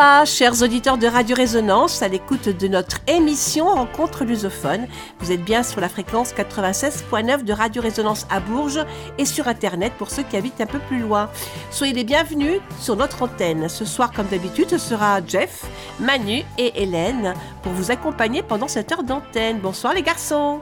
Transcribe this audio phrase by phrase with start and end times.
[0.00, 4.86] Hola, chers auditeurs de Radio Résonance, à l'écoute de notre émission Rencontre lusophone.
[5.18, 8.82] Vous êtes bien sur la fréquence 96.9 de Radio Résonance à Bourges
[9.18, 11.28] et sur Internet pour ceux qui habitent un peu plus loin.
[11.70, 13.68] Soyez les bienvenus sur notre antenne.
[13.68, 15.66] Ce soir, comme d'habitude, ce sera Jeff,
[16.00, 19.58] Manu et Hélène pour vous accompagner pendant cette heure d'antenne.
[19.60, 20.60] Bonsoir les garçons.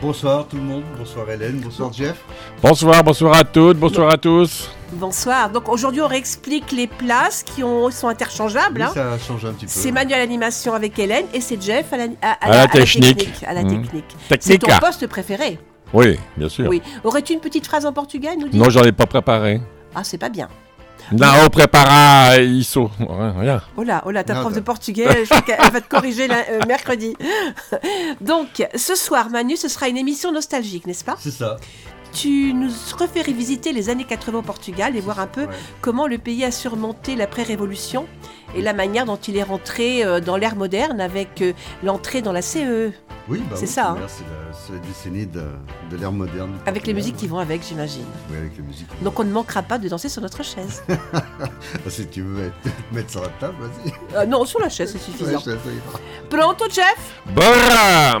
[0.00, 2.22] Bonsoir tout le monde, bonsoir Hélène, bonsoir Jeff.
[2.62, 4.70] Bonsoir, bonsoir à toutes, bonsoir à tous.
[4.92, 5.50] Bonsoir.
[5.50, 8.80] Donc aujourd'hui, on réexplique les places qui ont, sont interchangeables.
[8.80, 8.92] Oui, hein.
[8.94, 9.72] ça a changé un petit peu.
[9.72, 12.66] C'est Manu à l'animation avec Hélène et c'est Jeff à la, à- à À la
[12.68, 13.28] technique.
[13.46, 13.82] À la Mhm.
[13.82, 14.04] technique.
[14.40, 15.58] C'est ton poste préféré.
[15.92, 16.68] Oui, bien sûr.
[16.68, 16.82] Oui.
[17.04, 19.60] Aurais-tu une petite phrase en portugais nous dire Non, j'en ai pas préparé.
[19.94, 20.48] Ah, c'est pas bien.
[21.12, 22.88] Non, prépara isso.
[23.00, 23.60] Rien.
[23.76, 26.28] Oh là, oh là, ta Non, prof de portugais, je crois qu'elle va te corriger
[26.28, 27.16] la- euh, mercredi.
[28.20, 31.16] Donc, ce soir, Manu, ce sera une émission nostalgique, n'est-ce pas?
[31.18, 31.56] C'est ça.
[32.12, 35.48] Tu nous refais revisiter les années 80 au Portugal et voir un peu Ouais.
[35.80, 38.06] comment le pays a surmonté l'après-révolution
[38.54, 41.52] et la manière dont il est rentré euh, dans l'ère moderne avec euh,
[41.84, 42.90] l'entrée dans la CE,
[43.28, 43.96] Oui, bah C'est oui, ça, hein.
[44.66, 45.44] C'est la, décennie de,
[45.90, 46.58] de l'ère moderne.
[46.66, 48.04] avec les musiques qui vont avec, j'imagine.
[48.30, 48.88] Oui, avec les musiques.
[49.02, 50.82] Donc on ne manquera pas de danser sur notre chaise.
[51.42, 52.50] Ah, si tu veux
[52.92, 53.92] mettre, sur la table, vas-y.
[54.16, 55.40] Euh, non, sur la chaise, c'est suffisant.
[56.28, 58.20] Pronto, Jeff Bora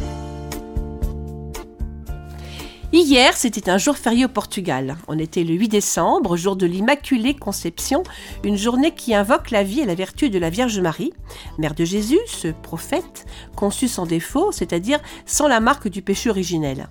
[2.93, 4.97] Hier, c'était un jour férié au Portugal.
[5.07, 8.03] On était le 8 décembre, jour de l'Immaculée Conception,
[8.43, 11.13] une journée qui invoque la vie et la vertu de la Vierge Marie,
[11.57, 13.25] mère de Jésus, ce prophète,
[13.55, 16.89] conçu sans défaut, c'est-à-dire sans la marque du péché originel.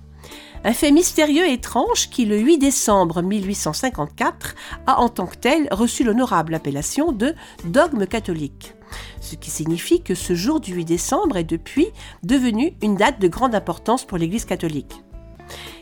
[0.63, 4.55] Un fait mystérieux et étrange qui, le 8 décembre 1854,
[4.87, 7.35] a en tant que tel reçu l'honorable appellation de
[7.65, 8.73] dogme catholique.
[9.19, 11.89] Ce qui signifie que ce jour du 8 décembre est depuis
[12.23, 15.03] devenu une date de grande importance pour l'Église catholique.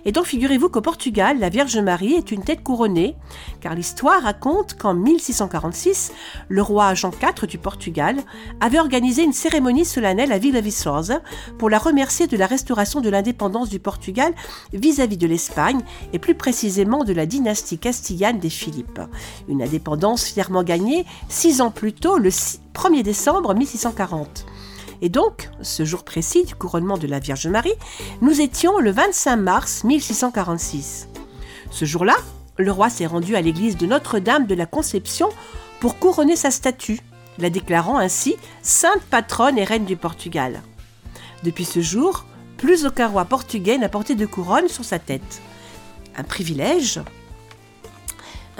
[0.05, 3.15] Et donc figurez-vous qu'au Portugal, la Vierge Marie est une tête couronnée,
[3.61, 6.11] car l'histoire raconte qu'en 1646,
[6.47, 8.17] le roi Jean IV du Portugal
[8.59, 11.21] avait organisé une cérémonie solennelle à Vila Viçosa
[11.57, 14.33] pour la remercier de la restauration de l'indépendance du Portugal
[14.73, 15.81] vis-à-vis de l'Espagne
[16.13, 19.01] et plus précisément de la dynastie castillane des Philippes.
[19.47, 24.45] Une indépendance fièrement gagnée six ans plus tôt, le 6 1er décembre 1640.
[25.01, 27.73] Et donc, ce jour précis du couronnement de la Vierge Marie,
[28.21, 31.07] nous étions le 25 mars 1646.
[31.71, 32.15] Ce jour-là,
[32.57, 35.29] le roi s'est rendu à l'église de Notre-Dame de la Conception
[35.79, 36.99] pour couronner sa statue,
[37.37, 40.61] la déclarant ainsi sainte patronne et reine du Portugal.
[41.43, 42.25] Depuis ce jour,
[42.57, 45.41] plus aucun roi portugais n'a porté de couronne sur sa tête.
[46.17, 47.01] Un privilège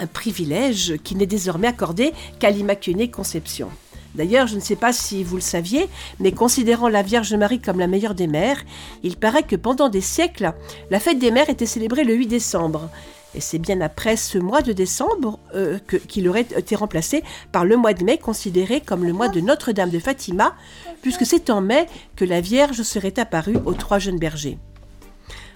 [0.00, 3.68] un privilège qui n'est désormais accordé qu'à l'Immaculée Conception.
[4.14, 5.88] D'ailleurs, je ne sais pas si vous le saviez,
[6.18, 8.62] mais considérant la Vierge Marie comme la meilleure des mères,
[9.02, 10.52] il paraît que pendant des siècles,
[10.90, 12.90] la fête des mères était célébrée le 8 décembre.
[13.34, 15.78] Et c'est bien après ce mois de décembre euh,
[16.08, 17.22] qu'il aurait été remplacé
[17.52, 20.56] par le mois de mai, considéré comme le mois de Notre-Dame de Fatima,
[21.02, 24.58] puisque c'est en mai que la Vierge serait apparue aux trois jeunes bergers.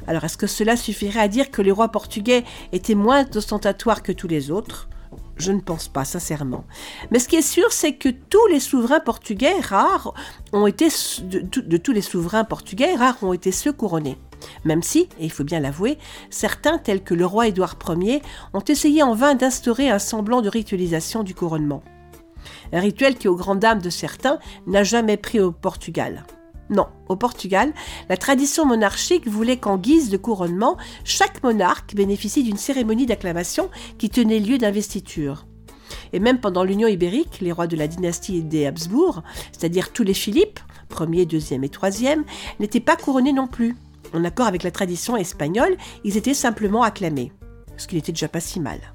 [0.06, 4.12] Alors, est-ce que cela suffirait à dire que les rois portugais étaient moins ostentatoires que
[4.12, 4.88] tous les autres?
[5.36, 6.64] Je ne pense pas, sincèrement.
[7.10, 10.14] Mais ce qui est sûr, c'est que tous les souverains portugais rares
[10.52, 10.88] ont été,
[11.22, 14.18] de, tous les souverains portugais, rares ont été ceux couronnés.
[14.64, 15.98] Même si, et il faut bien l'avouer,
[16.30, 18.22] certains, tels que le roi Édouard Ier,
[18.52, 21.82] ont essayé en vain d'instaurer un semblant de ritualisation du couronnement.
[22.72, 26.24] Un rituel qui, aux grandes dames de certains, n'a jamais pris au Portugal.
[26.70, 27.72] Non, au Portugal,
[28.08, 33.68] la tradition monarchique voulait qu'en guise de couronnement, chaque monarque bénéficie d'une cérémonie d'acclamation
[33.98, 35.46] qui tenait lieu d'investiture.
[36.12, 39.22] Et même pendant l'Union ibérique, les rois de la dynastie des Habsbourg,
[39.52, 42.24] c'est-à-dire tous les Philippes, premier, deuxième et troisième,
[42.60, 43.76] n'étaient pas couronnés non plus.
[44.14, 47.32] En accord avec la tradition espagnole, ils étaient simplement acclamés,
[47.76, 48.93] ce qui n'était déjà pas si mal.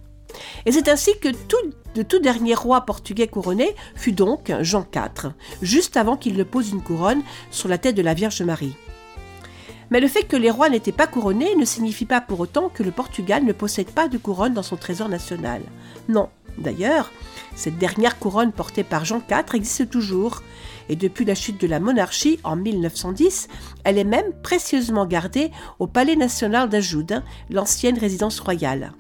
[0.65, 5.97] Et c'est ainsi que le tout dernier roi portugais couronné fut donc Jean IV, juste
[5.97, 7.21] avant qu'il ne pose une couronne
[7.51, 8.75] sur la tête de la Vierge Marie.
[9.91, 12.83] Mais le fait que les rois n'étaient pas couronnés ne signifie pas pour autant que
[12.83, 15.63] le Portugal ne possède pas de couronne dans son trésor national.
[16.07, 16.29] Non,
[16.59, 17.11] d'ailleurs,
[17.55, 20.43] cette dernière couronne portée par Jean IV existe toujours,
[20.89, 23.47] et depuis la chute de la monarchie en 1910,
[23.83, 25.49] elle est même précieusement gardée
[25.79, 28.93] au Palais national d'Ajoud, l'ancienne résidence royale.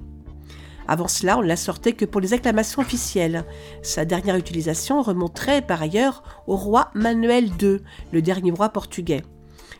[0.91, 3.45] Avant cela, on ne la sortait que pour les acclamations officielles.
[3.83, 7.77] Sa dernière utilisation remonterait par ailleurs au roi Manuel II,
[8.11, 9.21] le dernier roi portugais.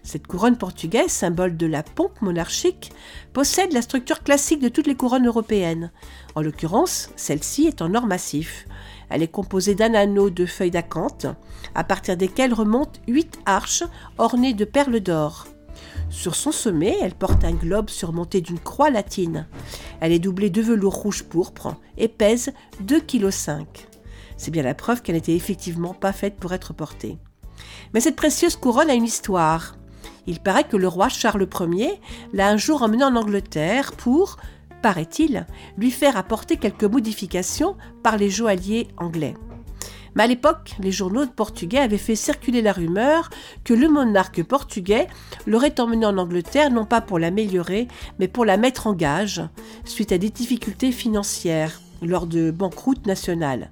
[0.03, 2.91] Cette couronne portugaise, symbole de la pompe monarchique,
[3.33, 5.91] possède la structure classique de toutes les couronnes européennes.
[6.35, 8.67] En l'occurrence, celle-ci est en or massif.
[9.09, 11.25] Elle est composée d'un anneau de feuilles d'acanthe,
[11.73, 13.83] à partir desquelles remontent huit arches
[14.19, 15.47] ornées de perles d'or.
[16.09, 19.47] Sur son sommet, elle porte un globe surmonté d'une croix latine.
[20.01, 22.51] Elle est doublée de velours rouge pourpre et pèse
[22.85, 23.29] 2,5 kg.
[24.37, 27.17] C'est bien la preuve qu'elle n'était effectivement pas faite pour être portée.
[27.93, 29.75] Mais cette précieuse couronne a une histoire.
[30.27, 31.99] Il paraît que le roi Charles Ier
[32.33, 34.37] l'a un jour emmené en Angleterre pour,
[34.81, 35.45] paraît-il,
[35.77, 39.33] lui faire apporter quelques modifications par les joailliers anglais.
[40.19, 43.29] Mais à l'époque, les journaux portugais avaient fait circuler la rumeur
[43.63, 45.07] que le monarque portugais
[45.47, 47.87] l'aurait emmené en Angleterre non pas pour l'améliorer,
[48.19, 49.41] mais pour la mettre en gage,
[49.85, 53.71] suite à des difficultés financières lors de banqueroute nationale.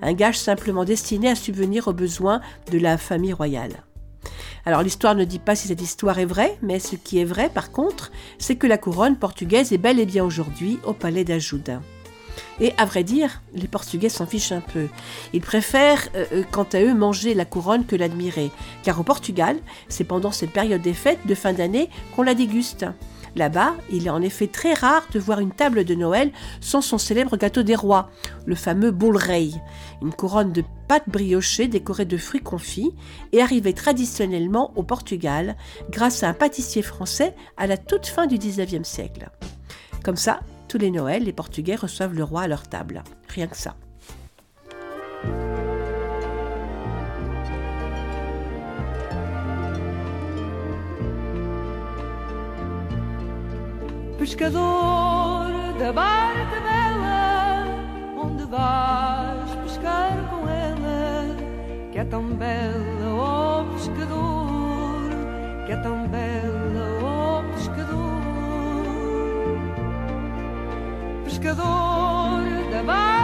[0.00, 3.82] Un gage simplement destiné à subvenir aux besoins de la famille royale.
[4.66, 7.50] Alors l'histoire ne dit pas si cette histoire est vraie, mais ce qui est vrai
[7.52, 11.80] par contre, c'est que la couronne portugaise est bel et bien aujourd'hui au palais d'Ajuda.
[12.60, 14.88] Et à vrai dire, les Portugais s'en fichent un peu.
[15.32, 18.50] Ils préfèrent, euh, euh, quant à eux, manger la couronne que l'admirer.
[18.82, 19.56] Car au Portugal,
[19.88, 22.86] c'est pendant cette période des fêtes de fin d'année qu'on la déguste.
[23.36, 26.98] Là-bas, il est en effet très rare de voir une table de Noël sans son
[26.98, 28.10] célèbre gâteau des rois,
[28.46, 29.50] le fameux rei,
[30.02, 32.90] une couronne de pâte briochée décorée de fruits confits
[33.32, 35.56] et arrivée traditionnellement au Portugal
[35.90, 39.30] grâce à un pâtissier français à la toute fin du 19e siècle.
[40.02, 43.02] Comme ça, tous les Noëls, les Portugais reçoivent le roi à leur table.
[43.28, 43.74] Rien que ça.
[54.18, 55.46] Pescador
[55.78, 57.64] da barca bela,
[58.20, 61.36] onde vais pescar com ela?
[61.92, 65.08] Que é tão bela, oh pescador,
[65.66, 66.57] que é tão bela,
[71.38, 72.42] pescador
[72.72, 73.17] da barca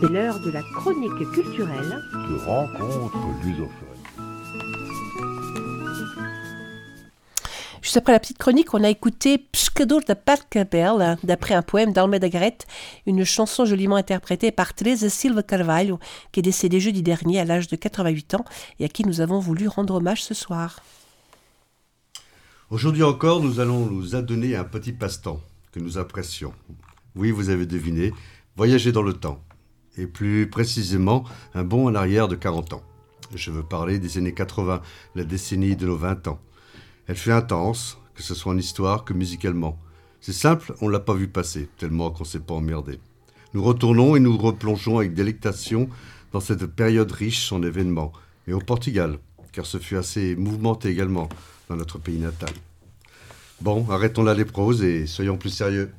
[0.00, 3.88] C'est l'heure de la chronique culturelle de rencontre lusophone.
[7.82, 12.28] Juste après la petite chronique, on a écouté Pescador de Parcabel, d'après un poème d'Almeida
[12.28, 12.66] Garrett,
[13.06, 15.98] une chanson joliment interprétée par Teresa Silva Carvalho,
[16.30, 18.44] qui est décédée jeudi dernier à l'âge de 88 ans
[18.78, 20.80] et à qui nous avons voulu rendre hommage ce soir.
[22.70, 25.40] Aujourd'hui encore, nous allons nous adonner à un petit passe-temps
[25.72, 26.52] que nous apprécions.
[27.16, 28.12] Oui, vous avez deviné,
[28.54, 29.42] voyager dans le temps.
[29.98, 31.24] Et plus précisément,
[31.54, 32.82] un bond en arrière de 40 ans.
[33.34, 34.80] Je veux parler des années 80,
[35.16, 36.40] la décennie de nos 20 ans.
[37.08, 39.78] Elle fut intense, que ce soit en histoire que musicalement.
[40.20, 43.00] C'est simple, on l'a pas vu passer, tellement qu'on s'est pas emmerdé.
[43.54, 45.88] Nous retournons et nous replongeons avec délectation
[46.32, 48.12] dans cette période riche en événements,
[48.46, 49.18] mais au Portugal,
[49.52, 51.28] car ce fut assez mouvementé également
[51.68, 52.50] dans notre pays natal.
[53.60, 55.90] Bon, arrêtons la léprose et soyons plus sérieux.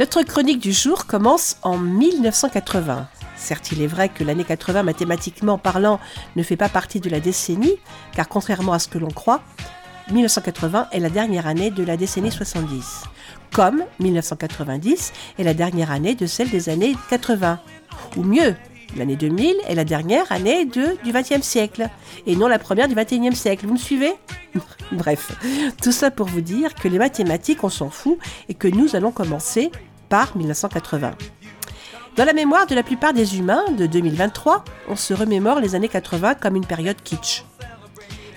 [0.00, 3.06] Notre chronique du jour commence en 1980.
[3.36, 6.00] Certes, il est vrai que l'année 80, mathématiquement parlant,
[6.36, 7.76] ne fait pas partie de la décennie,
[8.16, 9.42] car contrairement à ce que l'on croit,
[10.10, 13.02] 1980 est la dernière année de la décennie 70,
[13.52, 17.60] comme 1990 est la dernière année de celle des années 80.
[18.16, 18.56] Ou mieux,
[18.96, 21.90] l'année 2000 est la dernière année de, du 20e siècle,
[22.26, 23.66] et non la première du 21e siècle.
[23.66, 24.14] Vous me suivez?
[24.92, 25.32] Bref,
[25.82, 28.16] tout ça pour vous dire que les mathématiques, on s'en fout,
[28.48, 29.70] et que nous allons commencer
[30.10, 31.12] par 1980.
[32.16, 35.88] Dans la mémoire de la plupart des humains de 2023, on se remémore les années
[35.88, 37.44] 80 comme une période kitsch.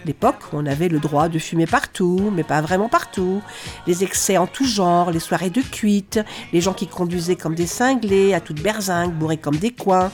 [0.05, 3.41] L'époque où on avait le droit de fumer partout, mais pas vraiment partout,
[3.87, 6.19] les excès en tout genre, les soirées de cuite,
[6.51, 10.11] les gens qui conduisaient comme des cinglés, à toute berzingue, bourrés comme des coins.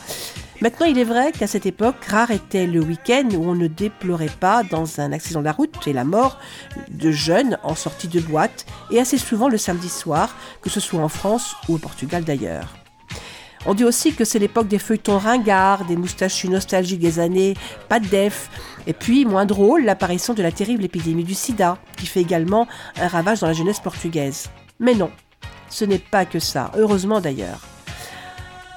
[0.62, 4.28] Maintenant, il est vrai qu'à cette époque, rare était le week-end où on ne déplorait
[4.28, 6.38] pas dans un accident de la route et la mort
[6.90, 11.00] de jeunes en sortie de boîte, et assez souvent le samedi soir, que ce soit
[11.00, 12.76] en France ou au Portugal d'ailleurs.
[13.66, 17.56] On dit aussi que c'est l'époque des feuilletons ringards, des moustachus nostalgiques des années
[17.88, 18.50] pas de def,
[18.86, 22.68] et puis, moins drôle, l'apparition de la terrible épidémie du sida, qui fait également
[23.00, 24.50] un ravage dans la jeunesse portugaise.
[24.80, 25.12] Mais non,
[25.70, 27.62] ce n'est pas que ça, heureusement d'ailleurs.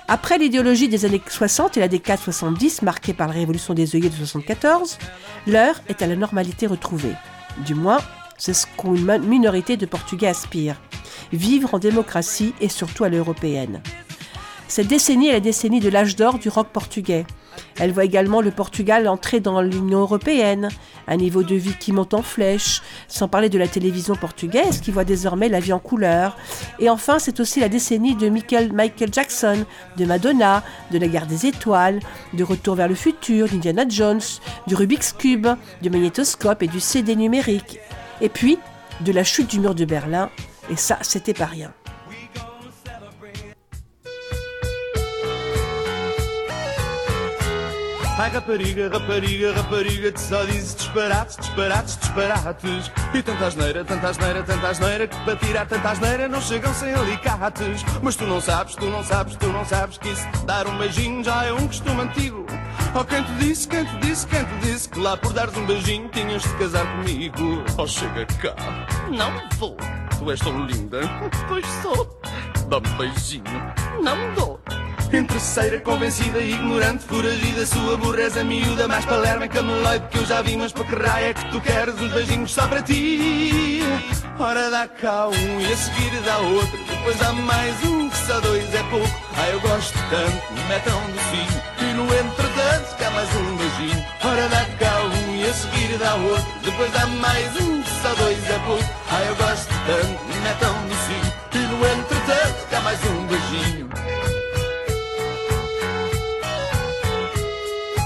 [0.09, 4.11] Après l'idéologie des années 60 et la décade 70 marquée par la révolution des œillets
[4.11, 4.99] de 74,
[5.47, 7.15] l'heure est à la normalité retrouvée.
[7.65, 8.01] Du moins,
[8.37, 10.81] c'est ce qu'une minorité de Portugais aspire.
[11.33, 13.81] Vivre en démocratie et surtout à l'européenne.
[14.69, 17.25] Cette décennie est la décennie de l'âge d'or du rock portugais.
[17.79, 20.69] Elle voit également le Portugal entrer dans l'Union européenne,
[21.09, 24.91] un niveau de vie qui monte en flèche, sans parler de la télévision portugaise qui
[24.91, 26.37] voit désormais la vie en couleur.
[26.79, 28.73] Et enfin, c'est aussi la décennie de Michael,
[29.13, 29.65] Jackson,
[29.97, 32.01] de Madonna, de la guerre des étoiles,
[32.33, 34.21] de Retour vers le futur, d'Indiana Jones,
[34.67, 35.49] du Rubik's Cube,
[35.81, 37.79] du magnétoscope et du CD numérique.
[38.21, 38.59] Et puis,
[39.01, 40.31] de la chute du mur de Berlin,
[40.71, 41.73] et ça, c'était pas rien.
[48.19, 52.91] Ai rapariga, rapariga, rapariga, que só dizes disparates, disparates, disparates.
[53.15, 56.93] E tanta asneira, tanta asneira, tanta asneira, que para tirar tanta asneira não chegam sem
[56.95, 57.83] alicates.
[58.03, 61.25] Mas tu não sabes, tu não sabes, tu não sabes que isso dar um beijinho
[61.25, 62.47] já é um costume antigo.
[62.95, 65.65] Oh, quem te disse, quem te disse, quem te disse que lá por dares um
[65.65, 67.65] beijinho tinhas de casar comigo?
[67.79, 68.55] Oh, chega cá.
[69.11, 69.77] Não vou.
[70.19, 71.01] Tu és tão linda.
[71.49, 72.21] Pois sou.
[72.69, 73.45] Dá-me um beijinho.
[74.03, 74.61] Não dou.
[75.13, 80.41] Interesseira, convencida, ignorante, foragida Sua burreza miúda, mais palerma que a meleide Que eu já
[80.41, 83.83] vi, mas para que raio é que tu queres Uns beijinhos só para ti?
[84.39, 88.41] Ora dá cá um e a seguir dá outro Depois dá mais um, que só
[88.41, 89.23] dois é pouco.
[89.37, 94.07] Ah, eu gosto tanto, me é tão docinho E no entretanto cá mais um beijinho.
[94.25, 98.15] Ora dá cá um e a seguir dá outro Depois dá mais um, que só
[98.15, 98.85] dois é pouco.
[99.11, 104.22] Ah, eu gosto tanto, me é tão docinho E no entretanto cá mais um beijinho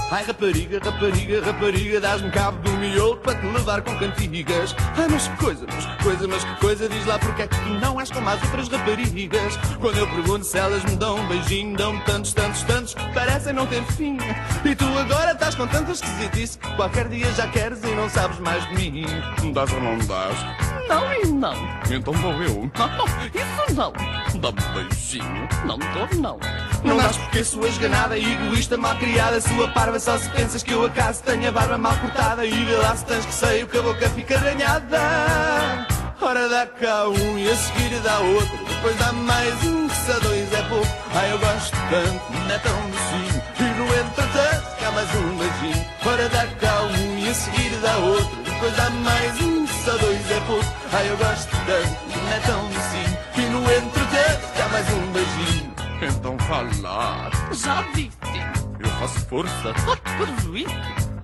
[0.09, 4.73] Ai rapariga, rapariga, rapariga, dás-me cabo do miolo para te levar com cantigas.
[4.97, 7.55] Ai, mas que coisa, mas que coisa, mas que coisa, diz lá porque é que
[7.57, 9.57] tu não és como as outras raparigas.
[9.81, 13.51] Quando eu pergunto se elas me dão um beijinho, dão-me tantos, tantos, tantos que parecem
[13.51, 14.17] não ter fim.
[14.63, 18.39] E tu agora estás com tanta esquisitice que qualquer dia já queres e não sabes
[18.39, 19.05] mais de mim.
[19.53, 20.37] Dás ou não dás?
[20.87, 21.53] Não e não.
[21.91, 22.71] Então vou eu.
[22.77, 23.91] Não, isso não.
[24.39, 25.49] Dá-me beijinho.
[25.65, 26.39] Não dou, não.
[26.83, 30.85] Não dás porque sou esganada, egoísta, mal criada, sua parva só se pensas que eu
[30.85, 33.81] acaso tenho a barba mal cortada e vê lá se tens que sei que a
[33.81, 34.99] boca fica arranhada.
[36.21, 40.19] Ora dá cá um e a seguir dá outro, depois dá mais um, que só
[40.19, 40.87] dois é pouco.
[41.13, 45.85] Ai eu gosto tanto, não é tão docinho, e no entretanto cá mais um beijinho.
[46.05, 49.97] Ora dá cá um e a seguir dá outro, depois dá mais um, que só
[49.97, 50.73] dois é pouco.
[50.93, 55.75] Ai eu gosto tanto, não é tão docinho, e no entretanto cá mais um beijinho.
[56.01, 57.31] Então falar.
[57.53, 58.56] Já viste?
[58.99, 59.73] Faço força.
[59.73, 60.71] Perfeito.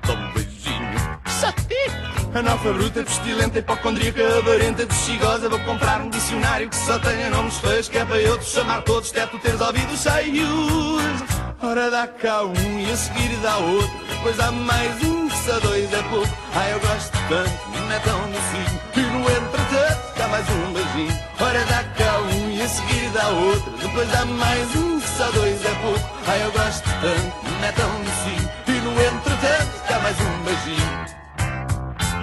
[0.06, 1.20] Dá um beijinho.
[1.39, 2.13] Chatice.
[2.36, 5.50] Analfabrota, pestilenta, hipocondríaca, avarenta, bexigosa.
[5.50, 8.82] Vou comprar um dicionário que só tenha nomes feios, que é para eu te chamar
[8.84, 11.24] todos, até tu teres ouvidos cheios.
[11.62, 14.03] Ora dá cá um e a seguir dá outro.
[14.10, 16.27] Depois dá mais um, só dois é pouco.
[16.56, 18.82] Ai, eu gosto tanto, não é tão docinho.
[18.96, 21.20] E no entretanto, dá mais um beijinho.
[21.39, 23.72] Ora dá cá um e a seguir dá outro.
[23.77, 26.00] Depois dá mais um, só dois é pouco.
[26.27, 28.50] Ai, eu gosto tanto, não é assim.
[28.67, 31.03] E no entretanto, cá mais um beijinho.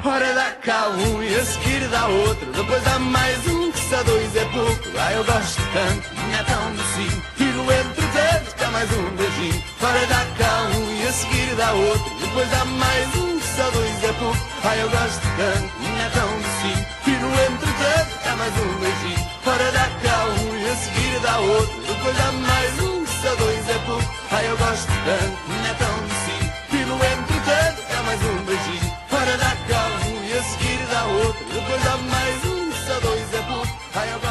[0.02, 4.02] Ora dá cá um e a seguir dá outro Depois dá mais um que só
[4.02, 8.70] dois é pouco Ah, eu gosto tanto, não é tão docinho E no entretanto cá
[8.70, 13.14] mais um beijinho Ora dá cá um e a seguir dá outro Depois dá mais
[13.14, 16.49] um que só dois é pouco Ah, eu gosto tanto, não é tão docinho
[17.06, 19.26] E no entretanto cá mais um beijinho.
[19.46, 21.80] Ora dá cá um e a seguir dá outro.
[21.82, 24.14] Depois dá mais um só dois é pouco.
[24.30, 26.50] Ah, eu gosto tanto, não é tão docinho.
[26.90, 28.92] No entretanto cá mais um beijinho.
[29.12, 31.44] Ora dá cá um e a seguir dá outro.
[31.52, 33.68] Depois dá mais um, só dois é pouco.
[33.94, 34.29] Ai, eu gosto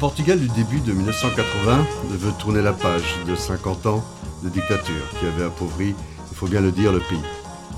[0.00, 4.04] Portugal du début de 1980 veut tourner la page de 50 ans
[4.44, 5.92] de dictature qui avait appauvri,
[6.30, 7.18] il faut bien le dire, le pays.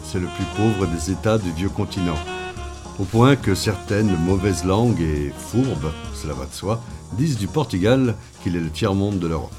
[0.05, 2.19] C'est le plus pauvre des États du vieux continent.
[2.99, 8.15] Au point que certaines mauvaises langues et fourbes, cela va de soi, disent du Portugal
[8.43, 9.59] qu'il est le tiers-monde de l'Europe.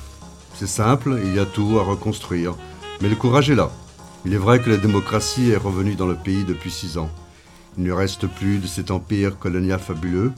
[0.53, 2.53] C'est simple, il y a tout à reconstruire,
[3.01, 3.72] mais le courage est là.
[4.24, 7.10] Il est vrai que la démocratie est revenue dans le pays depuis six ans.
[7.80, 10.32] Il ne reste plus de cet empire colonial fabuleux,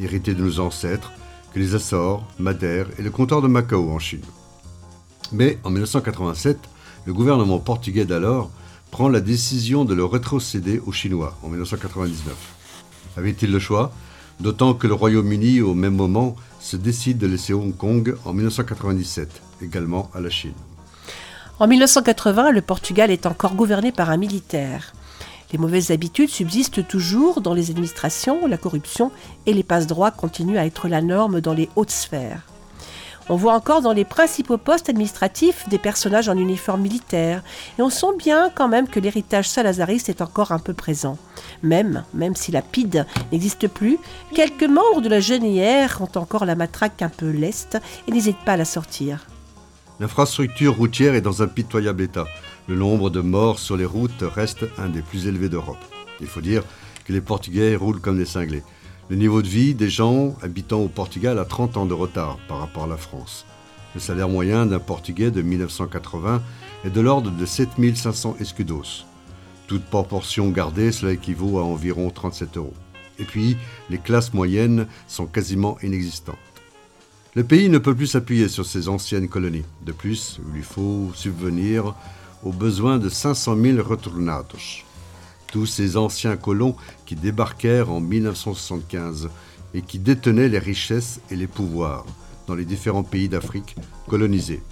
[0.00, 1.12] hérité de nos ancêtres,
[1.52, 4.24] que les Açores, Madère et le comptoir de Macao en Chine.
[5.32, 6.58] Mais en 1987,
[7.06, 8.50] le gouvernement portugais d'alors
[8.90, 12.34] prend la décision de le rétrocéder aux Chinois en 1999.
[13.16, 13.92] Avait-il le choix?
[14.40, 19.42] D'autant que le Royaume-Uni, au même moment, se décide de laisser Hong Kong en 1997,
[19.62, 20.54] également à la Chine.
[21.58, 24.92] En 1980, le Portugal est encore gouverné par un militaire.
[25.52, 29.10] Les mauvaises habitudes subsistent toujours dans les administrations, la corruption
[29.46, 32.42] et les passe-droits continuent à être la norme dans les hautes sphères.
[33.30, 37.42] On voit encore dans les principaux postes administratifs des personnages en uniforme militaire,
[37.78, 41.18] et on sent bien quand même que l'héritage salazariste est encore un peu présent.
[41.62, 43.98] Même, même si la PIDE n'existe plus,
[44.34, 48.52] quelques membres de la GNR ont encore la matraque un peu leste et n'hésitent pas
[48.52, 49.26] à la sortir.
[50.00, 52.24] L'infrastructure routière est dans un pitoyable état.
[52.68, 55.82] Le nombre de morts sur les routes reste un des plus élevés d'Europe.
[56.20, 56.62] Il faut dire
[57.06, 58.62] que les Portugais roulent comme des cinglés.
[59.08, 62.58] Le niveau de vie des gens habitant au Portugal a 30 ans de retard par
[62.58, 63.46] rapport à la France.
[63.94, 66.42] Le salaire moyen d'un Portugais de 1980
[66.84, 69.06] est de l'ordre de 7500 escudos.
[69.66, 72.74] Toute proportion gardée, cela équivaut à environ 37 euros.
[73.18, 73.56] Et puis,
[73.88, 76.36] les classes moyennes sont quasiment inexistantes.
[77.34, 79.64] Le pays ne peut plus s'appuyer sur ses anciennes colonies.
[79.86, 81.94] De plus, il lui faut subvenir
[82.44, 84.84] aux besoins de 500 000 retournados.
[85.50, 89.30] Tous ces anciens colons qui débarquèrent en 1975
[89.74, 92.04] et qui détenaient les richesses et les pouvoirs
[92.46, 93.76] dans les différents pays d'Afrique
[94.08, 94.62] colonisés.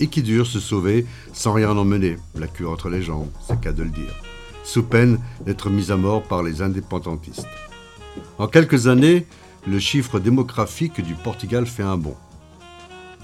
[0.00, 3.72] Et qui durent se sauver sans rien emmener, la queue entre les jambes, c'est qu'à
[3.72, 4.14] de le dire,
[4.64, 7.46] sous peine d'être mis à mort par les indépendantistes.
[8.38, 9.26] En quelques années,
[9.66, 12.16] le chiffre démographique du Portugal fait un bond.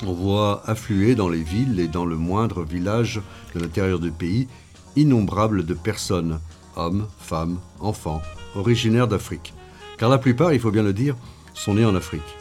[0.07, 3.21] On voit affluer dans les villes et dans le moindre village
[3.55, 4.49] de l'intérieur du pays
[4.97, 6.41] innombrables de personnes,
[6.75, 8.23] hommes, femmes, enfants,
[8.55, 9.53] originaires d'Afrique.
[9.99, 11.17] Car la plupart, il faut bien le dire,
[11.53, 12.37] sont nés en Afrique.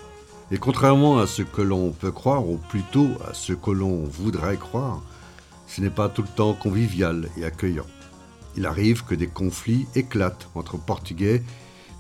[0.52, 4.58] Et contrairement à ce que l'on peut croire, ou plutôt à ce que l'on voudrait
[4.58, 5.02] croire,
[5.68, 7.86] ce n'est pas tout le temps convivial et accueillant.
[8.56, 11.44] Il arrive que des conflits éclatent entre Portugais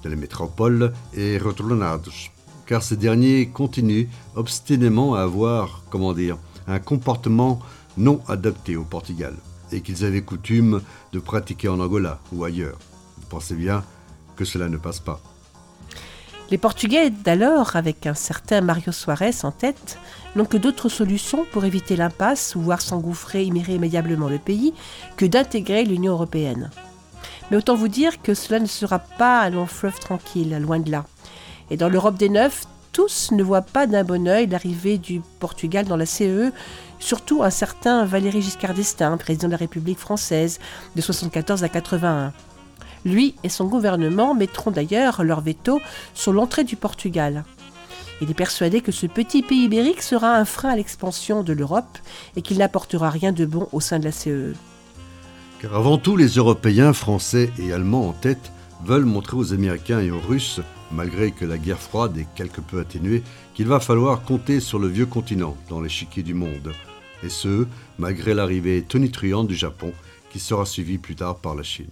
[0.03, 2.31] de la métropole et Retornados,
[2.69, 4.05] car ces derniers continuent
[4.35, 7.59] obstinément à avoir, comment dire, un comportement
[7.97, 9.33] non adapté au Portugal,
[9.71, 12.77] et qu'ils avaient coutume de pratiquer en Angola ou ailleurs.
[13.17, 13.83] Vous pensez bien
[14.35, 15.19] que cela ne passe pas.
[16.51, 19.97] Les Portugais d'alors, avec un certain Mario Soares en tête,
[20.35, 24.75] n'ont que d'autres solutions pour éviter l'impasse ou voir s'engouffrer irrémédiablement le pays
[25.17, 26.69] que d'intégrer l'Union européenne.
[27.49, 30.91] Mais autant vous dire que cela ne sera pas un long fleuve tranquille, loin de
[30.91, 31.05] là.
[31.69, 35.85] Et dans l'Europe des Neufs, tous ne voient pas d'un bon œil l'arrivée du Portugal
[35.85, 36.51] dans la CE,
[36.99, 40.59] surtout un certain Valéry Giscard d'Estaing, président de la République française
[40.95, 42.33] de 74 à 81.
[43.05, 45.79] Lui et son gouvernement mettront d'ailleurs leur veto
[46.13, 47.45] sur l'entrée du Portugal.
[48.21, 51.97] Il est persuadé que ce petit pays ibérique sera un frein à l'expansion de l'Europe
[52.35, 54.53] et qu'il n'apportera rien de bon au sein de la CE.
[55.61, 58.51] Car avant tout, les Européens, Français et Allemands en tête,
[58.83, 62.79] veulent montrer aux Américains et aux Russes malgré que la guerre froide est quelque peu
[62.79, 63.23] atténuée,
[63.53, 66.73] qu'il va falloir compter sur le vieux continent dans l'échiquier du monde.
[67.23, 69.91] Et ce, malgré l'arrivée tonitruante du Japon,
[70.31, 71.89] qui sera suivie plus tard par la Chine.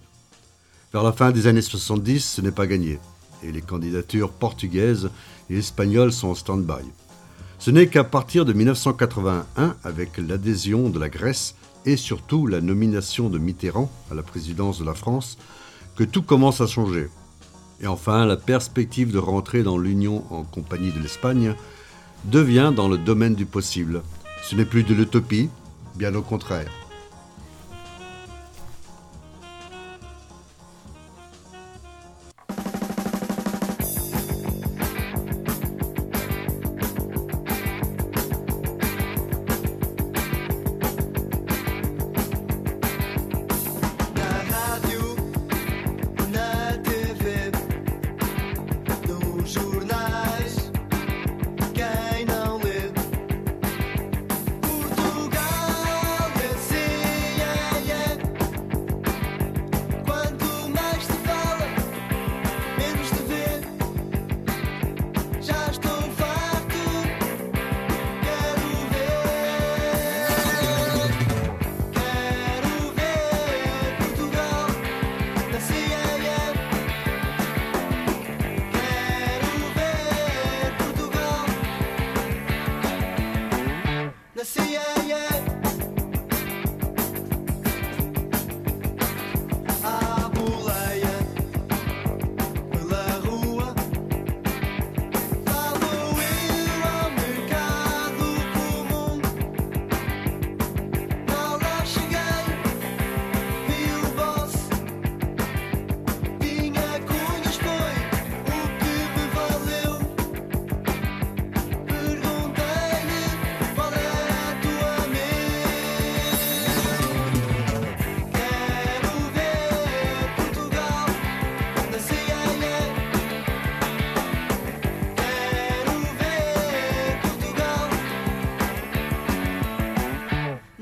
[0.92, 2.98] Vers la fin des années 70, ce n'est pas gagné,
[3.42, 5.10] et les candidatures portugaises
[5.50, 6.84] et espagnoles sont en stand-by.
[7.58, 13.28] Ce n'est qu'à partir de 1981, avec l'adhésion de la Grèce et surtout la nomination
[13.28, 15.38] de Mitterrand à la présidence de la France,
[15.96, 17.08] que tout commence à changer.
[17.80, 21.54] Et enfin, la perspective de rentrer dans l'Union en compagnie de l'Espagne
[22.24, 24.02] devient dans le domaine du possible.
[24.42, 25.48] Ce n'est plus de l'utopie,
[25.96, 26.87] bien au contraire.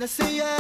[0.06, 0.55] Na CNN.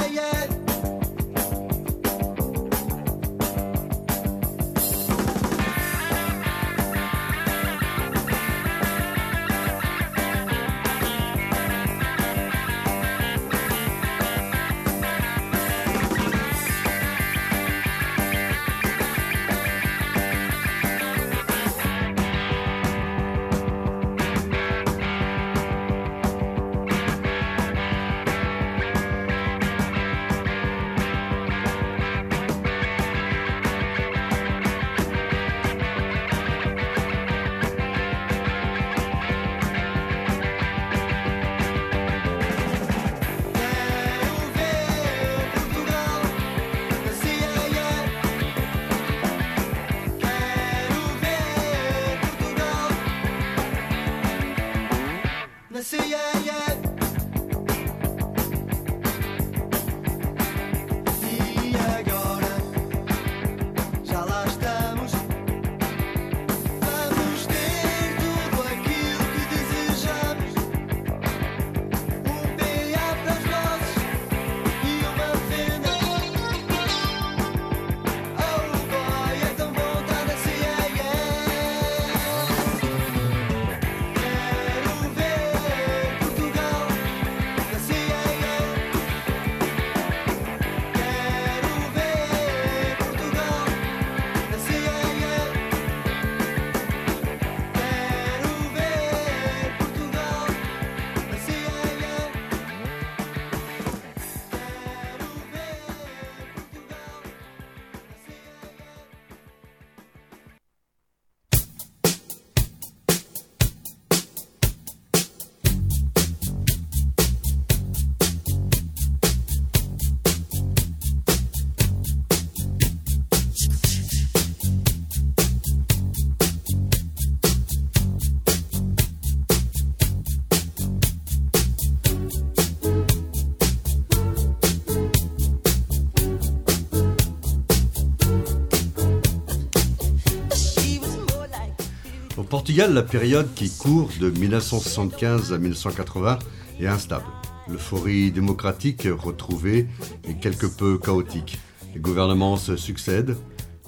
[142.76, 146.38] Portugal, la période qui court de 1975 à 1980
[146.78, 147.24] est instable.
[147.70, 149.86] L'euphorie démocratique retrouvée
[150.28, 151.58] est quelque peu chaotique.
[151.94, 153.34] Les gouvernements se succèdent,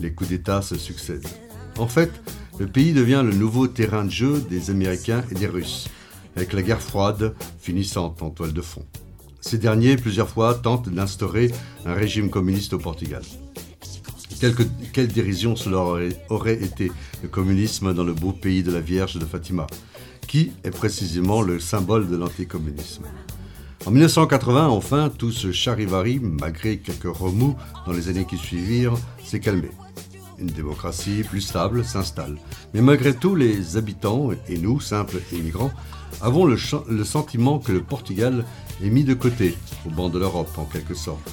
[0.01, 1.29] les coups d'État se succèdent.
[1.77, 2.11] En fait,
[2.59, 5.90] le pays devient le nouveau terrain de jeu des Américains et des Russes,
[6.35, 8.87] avec la guerre froide finissante en toile de fond.
[9.42, 11.51] Ces derniers, plusieurs fois, tentent d'instaurer
[11.85, 13.22] un régime communiste au Portugal.
[14.38, 15.79] Quelle dérision cela
[16.29, 19.66] aurait, été, le communisme dans le beau pays de la Vierge de Fatima,
[20.29, 23.03] qui est précisément le symbole de l'anticommunisme?
[23.85, 29.40] En 1980, enfin, tout ce charivari, malgré quelques remous dans les années qui suivirent, s'est
[29.40, 29.70] calmé.
[30.38, 32.37] Une démocratie plus stable s'installe.
[32.74, 35.72] Mais malgré tout, les habitants, et nous, simples immigrants,
[36.20, 36.57] avons le,
[36.88, 38.44] le sentiment que le Portugal
[38.85, 41.29] est mis de côté, au banc de l'Europe en quelque sorte.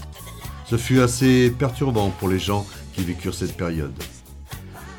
[0.68, 3.94] Ce fut assez perturbant pour les gens qui vécurent cette période.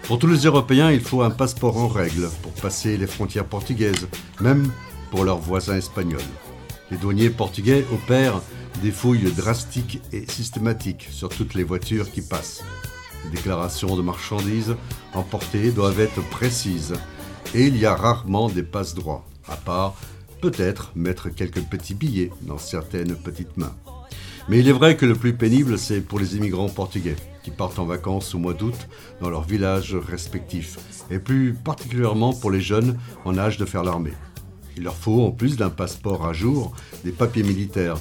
[0.03, 4.07] Pour tous les Européens, il faut un passeport en règle pour passer les frontières portugaises,
[4.41, 4.71] même
[5.11, 6.21] pour leurs voisins espagnols.
[6.91, 8.41] Les douaniers portugais opèrent
[8.83, 12.63] des fouilles drastiques et systématiques sur toutes les voitures qui passent.
[13.25, 14.77] Les déclarations de marchandises
[15.15, 16.95] emportées doivent être précises
[17.55, 19.97] et il y a rarement des passe-droits, à part
[20.41, 23.75] peut-être mettre quelques petits billets dans certaines petites mains.
[24.49, 27.81] Mais il est vrai que le plus pénible, c'est pour les immigrants portugais qui partent
[27.81, 28.89] en vacances au mois d'août
[29.21, 30.79] dans leurs villages respectifs,
[31.11, 34.15] et plus particulièrement pour les jeunes en âge de faire l'armée.
[34.77, 36.73] Il leur faut, en plus d'un passeport à jour,
[37.05, 37.97] des papiers militaires,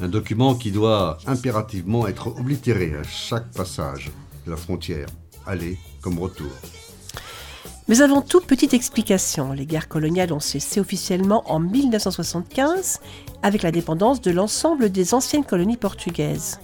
[0.00, 4.10] un document qui doit impérativement être oblitéré à chaque passage
[4.44, 5.08] de la frontière,
[5.46, 6.50] aller comme retour.
[7.88, 9.52] Mais avant tout, petite explication.
[9.52, 13.00] Les guerres coloniales ont cessé officiellement en 1975
[13.44, 16.58] avec la dépendance de l'ensemble des anciennes colonies portugaises.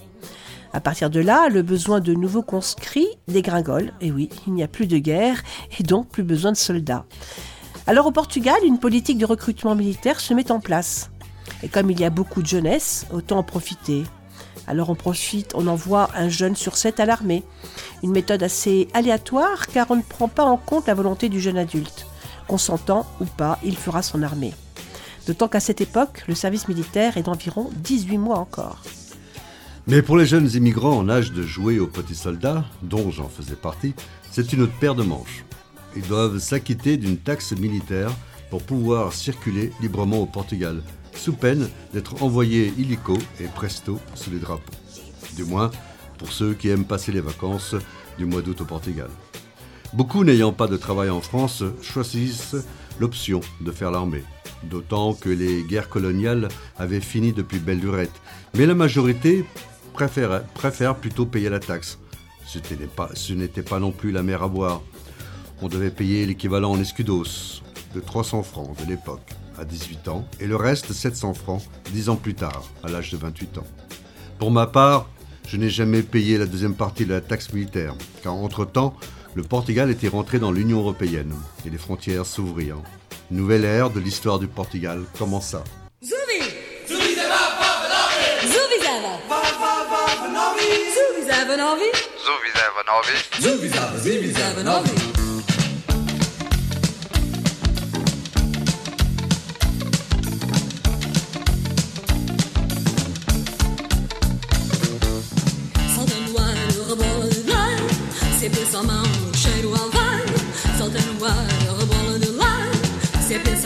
[0.72, 3.92] À partir de là, le besoin de nouveaux conscrits dégringole.
[4.00, 5.42] Et oui, il n'y a plus de guerre
[5.78, 7.04] et donc plus besoin de soldats.
[7.86, 11.10] Alors au Portugal, une politique de recrutement militaire se met en place.
[11.62, 14.04] Et comme il y a beaucoup de jeunesse, autant en profiter.
[14.66, 17.42] Alors on profite, on envoie un jeune sur sept à l'armée.
[18.02, 21.58] Une méthode assez aléatoire car on ne prend pas en compte la volonté du jeune
[21.58, 22.06] adulte.
[22.46, 24.52] Consentant ou pas, il fera son armée.
[25.26, 28.82] D'autant qu'à cette époque, le service militaire est d'environ 18 mois encore.
[29.86, 33.56] Mais pour les jeunes immigrants en âge de jouer aux petits soldats, dont j'en faisais
[33.56, 33.94] partie,
[34.30, 35.44] c'est une autre paire de manches.
[35.96, 38.10] Ils doivent s'acquitter d'une taxe militaire
[38.50, 40.82] pour pouvoir circuler librement au Portugal,
[41.14, 44.72] sous peine d'être envoyés illico et presto sous les drapeaux.
[45.36, 45.70] Du moins,
[46.18, 47.74] pour ceux qui aiment passer les vacances
[48.18, 49.08] du mois d'août au Portugal.
[49.92, 52.56] Beaucoup n'ayant pas de travail en France choisissent
[52.98, 54.24] l'option de faire l'armée,
[54.64, 56.48] d'autant que les guerres coloniales
[56.78, 58.12] avaient fini depuis belle lurette.
[58.54, 59.44] Mais la majorité
[59.92, 61.98] préfère, plutôt payer la taxe.
[62.46, 64.82] Ce n'était pas non plus la mer à boire.
[65.60, 67.62] On devait payer l'équivalent en escudos
[67.94, 71.62] de 300 francs de l'époque à 18 ans et le reste 700 francs
[71.92, 73.66] 10 ans plus tard à l'âge de 28 ans.
[74.38, 75.08] Pour ma part,
[75.46, 78.94] je n'ai jamais payé la deuxième partie de la taxe militaire, car entre-temps,
[79.34, 81.34] le Portugal était rentré dans l'Union européenne
[81.66, 82.82] et les frontières s'ouvrirent.
[83.30, 85.64] Une nouvelle ère de l'histoire du Portugal commença.
[86.02, 86.42] Zubi!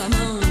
[0.09, 0.46] I'm.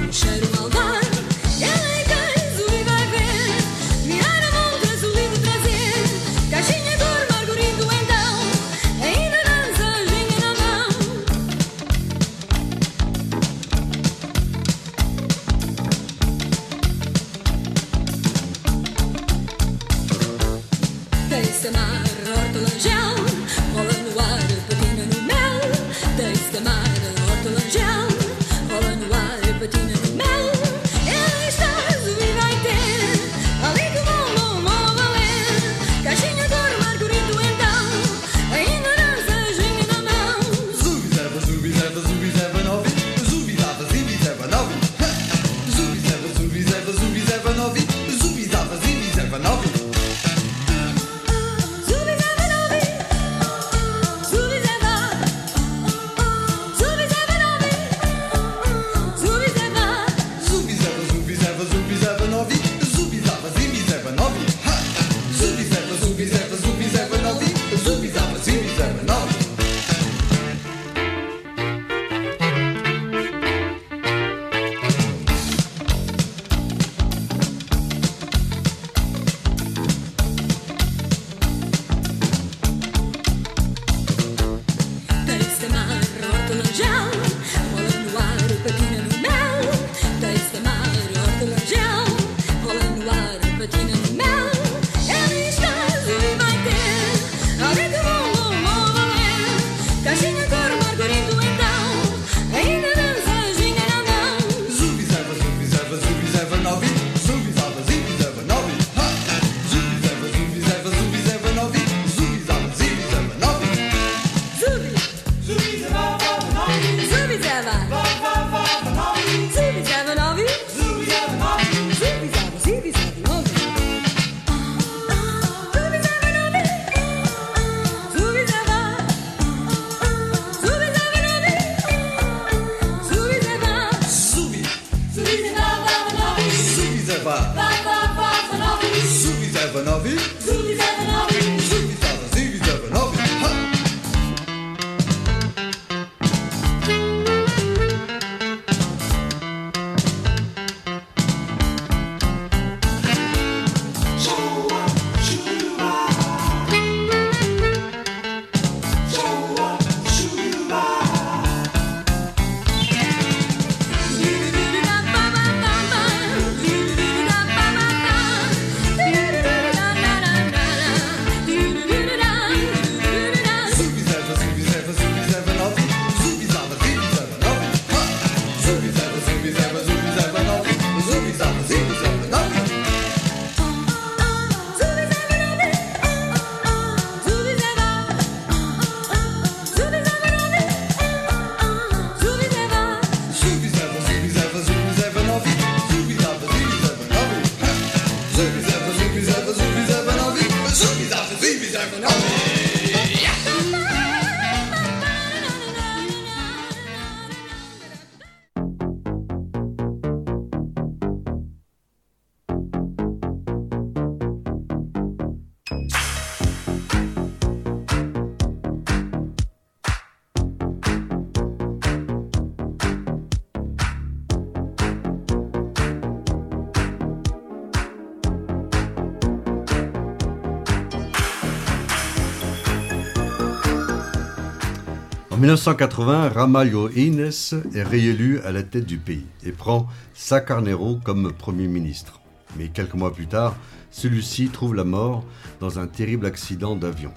[235.47, 237.31] 1980, Ramalho Ines
[237.73, 242.21] est réélu à la tête du pays et prend Sá Carneiro comme Premier ministre.
[242.57, 243.55] Mais quelques mois plus tard,
[243.93, 245.25] celui-ci trouve la mort
[245.61, 247.13] dans un terrible accident d'avion.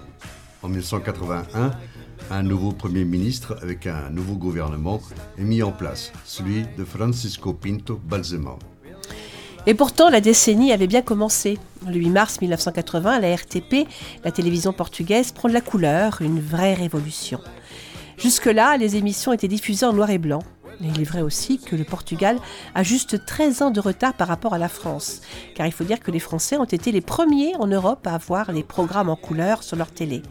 [0.61, 1.71] En 1981,
[2.29, 5.01] un nouveau Premier ministre avec un nouveau gouvernement
[5.39, 8.59] est mis en place, celui de Francisco Pinto Balsemão.
[9.65, 11.57] Et pourtant, la décennie avait bien commencé.
[11.87, 13.87] Le 8 mars 1980, la RTP,
[14.23, 17.39] la télévision portugaise, prend de la couleur, une vraie révolution.
[18.19, 20.41] Jusque-là, les émissions étaient diffusées en noir et blanc.
[20.81, 22.37] Mais il est vrai aussi que le Portugal
[22.75, 25.21] a juste 13 ans de retard par rapport à la France,
[25.55, 28.51] car il faut dire que les Français ont été les premiers en Europe à avoir
[28.51, 30.21] les programmes en couleur sur leur télé.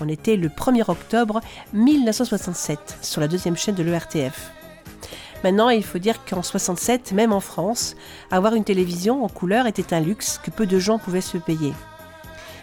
[0.00, 1.40] On était le 1er octobre
[1.72, 4.52] 1967 sur la deuxième chaîne de l'ERTF.
[5.42, 7.96] Maintenant, il faut dire qu'en 67, même en France,
[8.30, 11.72] avoir une télévision en couleur était un luxe que peu de gens pouvaient se payer.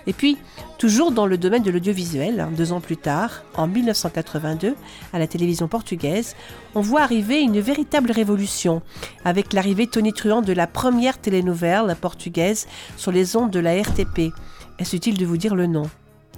[0.08, 0.38] Et puis,
[0.78, 4.76] toujours dans le domaine de l'audiovisuel, deux ans plus tard, en 1982,
[5.12, 6.36] à la télévision portugaise,
[6.76, 8.82] on voit arriver une véritable révolution,
[9.26, 14.34] avec l'arrivée tonitruante de la première télénouvelle portugaise sur les ondes de la RTP.
[14.80, 15.90] Est-ce utile de vous dire le nom?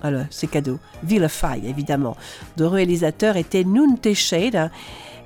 [0.02, 0.80] Alors, c'est cadeau.
[1.04, 2.18] Villa Faille, évidemment.
[2.58, 4.70] Le réalisateur était Nuno Teixeira.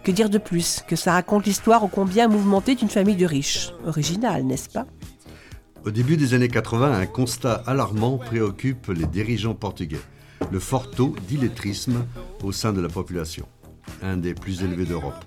[0.03, 0.83] Que dire de plus?
[0.85, 3.71] Que ça raconte l'histoire ô combien mouvementée d'une famille de riches?
[3.85, 4.85] Original, n'est-ce pas?
[5.85, 9.99] Au début des années 80, un constat alarmant préoccupe les dirigeants portugais.
[10.49, 12.05] Le fort taux d'illettrisme
[12.41, 13.45] au sein de la population,
[14.01, 15.25] un des plus élevés d'Europe.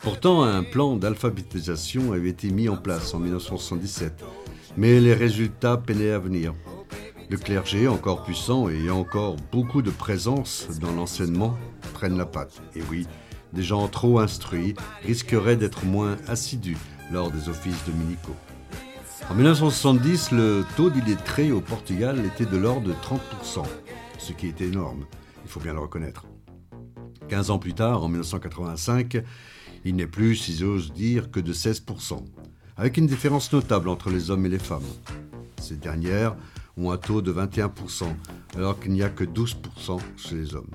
[0.00, 4.24] Pourtant, un plan d'alphabétisation avait été mis en place en 1977,
[4.76, 6.52] mais les résultats peinaient à venir.
[7.30, 11.56] Le clergé, encore puissant et encore beaucoup de présence dans l'enseignement,
[11.94, 12.60] prennent la patte.
[12.74, 13.06] Et oui,
[13.52, 14.74] des gens trop instruits
[15.04, 16.76] risqueraient d'être moins assidus
[17.12, 18.34] lors des offices dominicaux.
[19.30, 23.64] En 1970, le taux d'illettrés au Portugal était de l'ordre de 30%,
[24.18, 25.04] ce qui est énorme,
[25.44, 26.26] il faut bien le reconnaître.
[27.28, 29.22] 15 ans plus tard, en 1985,
[29.84, 32.22] il n'est plus, si j'ose dire, que de 16%,
[32.76, 34.82] avec une différence notable entre les hommes et les femmes.
[35.60, 36.36] Ces dernières
[36.76, 38.04] ont un taux de 21%,
[38.56, 40.70] alors qu'il n'y a que 12% chez les hommes.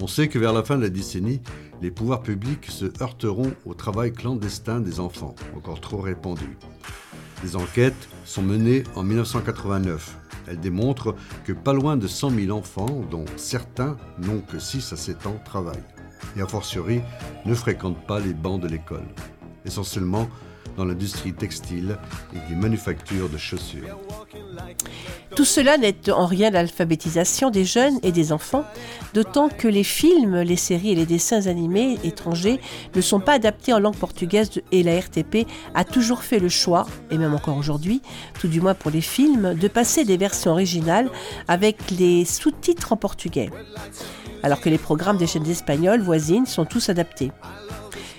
[0.00, 1.40] On sait que vers la fin de la décennie,
[1.82, 6.56] les pouvoirs publics se heurteront au travail clandestin des enfants, encore trop répandu.
[7.44, 10.16] Des enquêtes sont menées en 1989.
[10.46, 11.14] Elles démontrent
[11.44, 15.38] que pas loin de 100 000 enfants, dont certains n'ont que 6 à 7 ans,
[15.44, 15.84] travaillent.
[16.38, 17.02] Et a fortiori,
[17.44, 19.04] ne fréquentent pas les bancs de l'école.
[19.66, 20.30] Essentiellement
[20.76, 21.98] dans l'industrie textile
[22.34, 23.98] et des manufactures de chaussures.
[25.36, 28.64] Tout cela n'est en rien l'alphabétisation des jeunes et des enfants,
[29.14, 32.60] d'autant que les films, les séries et les dessins animés étrangers
[32.94, 36.86] ne sont pas adaptés en langue portugaise et la RTP a toujours fait le choix,
[37.10, 38.02] et même encore aujourd'hui,
[38.38, 41.10] tout du moins pour les films, de passer des versions originales
[41.48, 43.50] avec les sous-titres en portugais,
[44.42, 47.32] alors que les programmes des chaînes espagnoles voisines sont tous adaptés.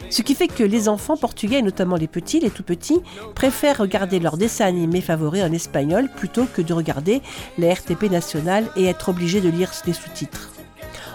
[0.10, 3.02] Ce qui fait que les enfants portugais, notamment les petits, les tout petits,
[3.34, 7.22] préfèrent regarder leurs dessins animés favoris en espagnol plutôt que de regarder
[7.58, 10.52] la RTP nationale et être obligés de lire les sous-titres.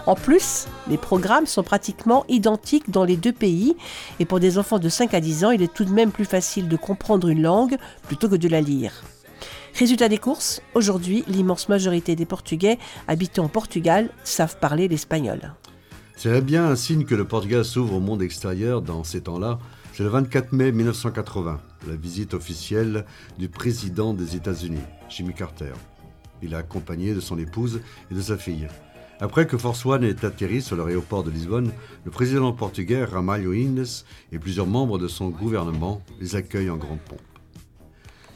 [0.07, 3.75] En plus, les programmes sont pratiquement identiques dans les deux pays
[4.19, 6.25] et pour des enfants de 5 à 10 ans, il est tout de même plus
[6.25, 7.77] facile de comprendre une langue
[8.07, 9.03] plutôt que de la lire.
[9.75, 12.77] Résultat des courses, aujourd'hui, l'immense majorité des Portugais
[13.07, 15.53] habitant au Portugal savent parler l'espagnol.
[16.23, 19.57] C'est bien un signe que le Portugal s'ouvre au monde extérieur dans ces temps-là.
[19.91, 23.05] C'est le 24 mai 1980, la visite officielle
[23.39, 25.73] du président des États-Unis, Jimmy Carter.
[26.43, 28.67] Il est accompagné de son épouse et de sa fille.
[29.19, 31.71] Après que Force One ait atterri sur l'aéroport de Lisbonne,
[32.05, 36.99] le président portugais Ramalho Indes et plusieurs membres de son gouvernement les accueillent en grande
[36.99, 37.19] pompe.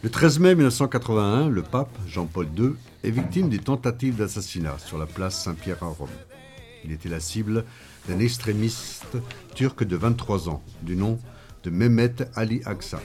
[0.01, 2.71] Le 13 mai 1981, le pape Jean-Paul II
[3.03, 6.09] est victime d'une tentative d'assassinat sur la place Saint-Pierre à Rome.
[6.86, 7.65] Il était la cible
[8.07, 9.17] d'un extrémiste
[9.55, 11.17] turc de 23 ans, du nom
[11.63, 13.01] de Mehmet Ali Aksa.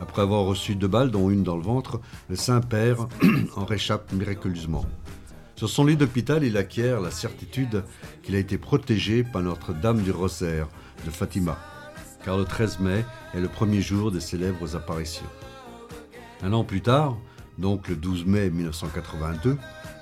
[0.00, 3.06] Après avoir reçu deux balles, dont une dans le ventre, le Saint-Père
[3.56, 4.84] en réchappe miraculeusement.
[5.54, 7.84] Sur son lit d'hôpital, il acquiert la certitude
[8.24, 10.66] qu'il a été protégé par Notre-Dame du Rosaire
[11.04, 11.56] de Fatima,
[12.24, 13.04] car le 13 mai
[13.34, 15.30] est le premier jour des célèbres apparitions.
[16.42, 17.16] Un an plus tard,
[17.56, 19.56] donc le 12 mai 1982,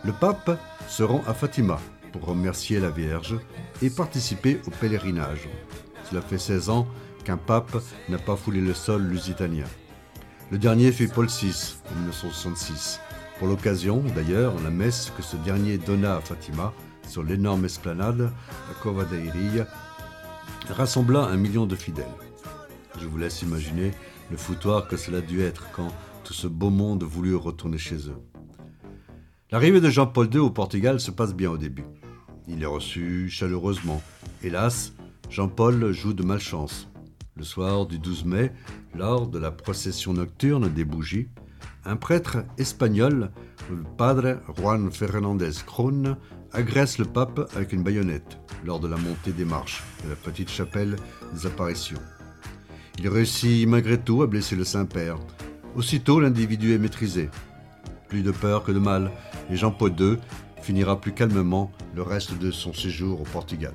[0.04, 1.78] le pape se rend à Fatima
[2.14, 3.34] pour remercier la Vierge
[3.82, 5.48] et participer au pèlerinage.
[6.08, 6.86] Cela fait 16 ans
[7.24, 7.76] qu'un pape
[8.08, 9.64] n'a pas foulé le sol lusitanien.
[10.52, 13.00] Le dernier fut Paul VI en 1966.
[13.40, 16.72] Pour l'occasion, d'ailleurs, la messe que ce dernier donna à Fatima
[17.08, 18.30] sur l'énorme esplanade
[18.70, 19.66] à Cova da Iria
[20.70, 22.06] rassembla un million de fidèles.
[23.00, 23.90] Je vous laisse imaginer
[24.30, 25.88] le foutoir que cela dû être quand
[26.22, 28.22] tout ce beau monde voulut retourner chez eux.
[29.50, 31.84] L'arrivée de Jean-Paul II au Portugal se passe bien au début.
[32.46, 34.02] Il est reçu chaleureusement,
[34.42, 34.92] Hélas,
[35.30, 36.90] Jean-Paul joue de malchance.
[37.36, 38.52] Le soir du 12 mai,
[38.94, 41.28] lors de la procession nocturne des bougies,
[41.86, 43.30] un prêtre espagnol,
[43.70, 46.18] le padre Juan Fernández Crone,
[46.52, 50.50] agresse le pape avec une baïonnette lors de la montée des marches de la petite
[50.50, 50.96] chapelle
[51.32, 52.00] des apparitions.
[52.98, 55.18] Il réussit malgré tout à blesser le Saint-Père.
[55.74, 57.30] Aussitôt, l'individu est maîtrisé.
[58.08, 59.10] Plus de peur que de mal,
[59.50, 60.18] et Jean-Paul II
[60.64, 63.74] finira plus calmement le reste de son séjour au Portugal.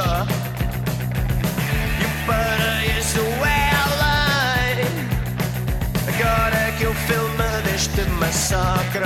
[0.00, 0.02] E
[2.00, 3.40] Your butter is the.
[6.08, 9.04] Agora que o filme deste massacre.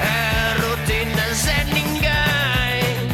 [0.00, 3.10] é rotina é ninguém.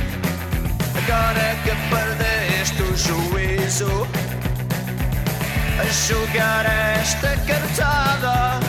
[0.95, 4.07] Agora que perdeste o juízo.
[5.81, 6.67] A jogar
[7.01, 8.61] esta cartada.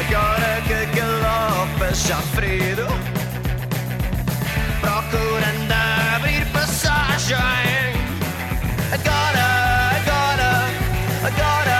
[0.00, 3.13] Agora que galopas já ferido.
[7.28, 7.96] shine.
[8.92, 9.48] I gotta,
[9.96, 11.73] I gotta, I gotta.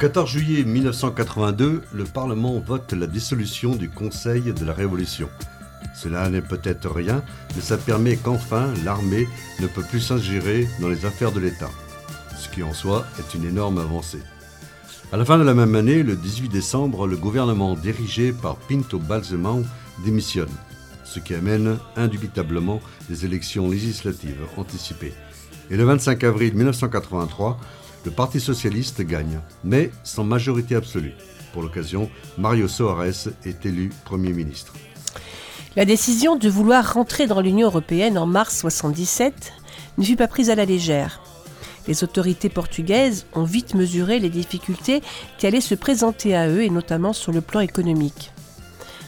[0.00, 5.28] 14 juillet 1982, le Parlement vote la dissolution du Conseil de la Révolution.
[5.94, 7.22] Cela n'est peut-être rien,
[7.54, 9.28] mais ça permet qu'enfin l'armée
[9.60, 11.68] ne peut plus s'ingérer dans les affaires de l'État,
[12.34, 14.22] ce qui en soi est une énorme avancée.
[15.12, 18.98] À la fin de la même année, le 18 décembre, le gouvernement dirigé par Pinto
[18.98, 19.66] Balsemão
[20.02, 20.48] démissionne,
[21.04, 22.80] ce qui amène indubitablement
[23.10, 25.12] des élections législatives anticipées.
[25.70, 27.60] Et le 25 avril 1983,
[28.04, 31.12] le Parti socialiste gagne, mais sans majorité absolue.
[31.52, 34.72] Pour l'occasion, Mario Soares est élu Premier ministre.
[35.76, 39.52] La décision de vouloir rentrer dans l'Union européenne en mars 77
[39.98, 41.22] ne fut pas prise à la légère.
[41.86, 45.02] Les autorités portugaises ont vite mesuré les difficultés
[45.38, 48.32] qui allaient se présenter à eux, et notamment sur le plan économique.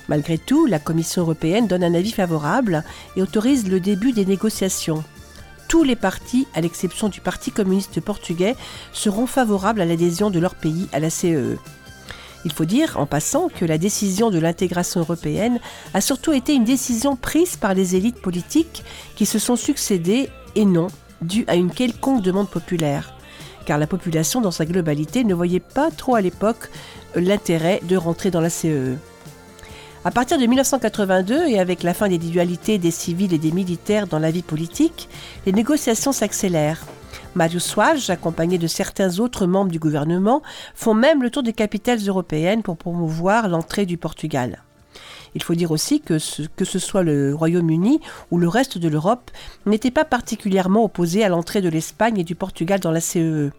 [0.08, 2.84] Malgré tout, la Commission européenne donne un avis favorable
[3.16, 5.04] et autorise le début des négociations.
[5.72, 8.56] Tous les partis, à l'exception du Parti communiste portugais,
[8.92, 11.56] seront favorables à l'adhésion de leur pays à la CEE.
[12.44, 15.60] Il faut dire, en passant, que la décision de l'intégration européenne
[15.94, 18.84] a surtout été une décision prise par les élites politiques
[19.16, 20.88] qui se sont succédées et non
[21.22, 23.14] due à une quelconque demande populaire.
[23.64, 26.68] Car la population dans sa globalité ne voyait pas trop à l'époque
[27.14, 28.98] l'intérêt de rentrer dans la CEE.
[30.04, 34.08] À partir de 1982 et avec la fin des dualités des civils et des militaires
[34.08, 35.08] dans la vie politique,
[35.46, 36.84] les négociations s'accélèrent.
[37.36, 40.42] Mario Soares, accompagné de certains autres membres du gouvernement,
[40.74, 44.64] font même le tour des capitales européennes pour promouvoir l'entrée du Portugal.
[45.36, 48.00] Il faut dire aussi que ce, que ce soit le Royaume-Uni
[48.32, 49.30] ou le reste de l'Europe
[49.66, 53.52] n'était pas particulièrement opposé à l'entrée de l'Espagne et du Portugal dans la CEE.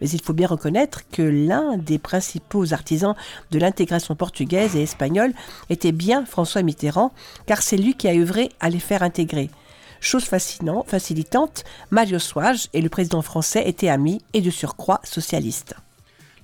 [0.00, 3.14] Mais il faut bien reconnaître que l'un des principaux artisans
[3.50, 5.32] de l'intégration portugaise et espagnole
[5.70, 7.12] était bien François Mitterrand,
[7.46, 9.50] car c'est lui qui a œuvré à les faire intégrer.
[10.00, 15.74] Chose facilitante, Mario Soares et le président français étaient amis et de surcroît socialistes.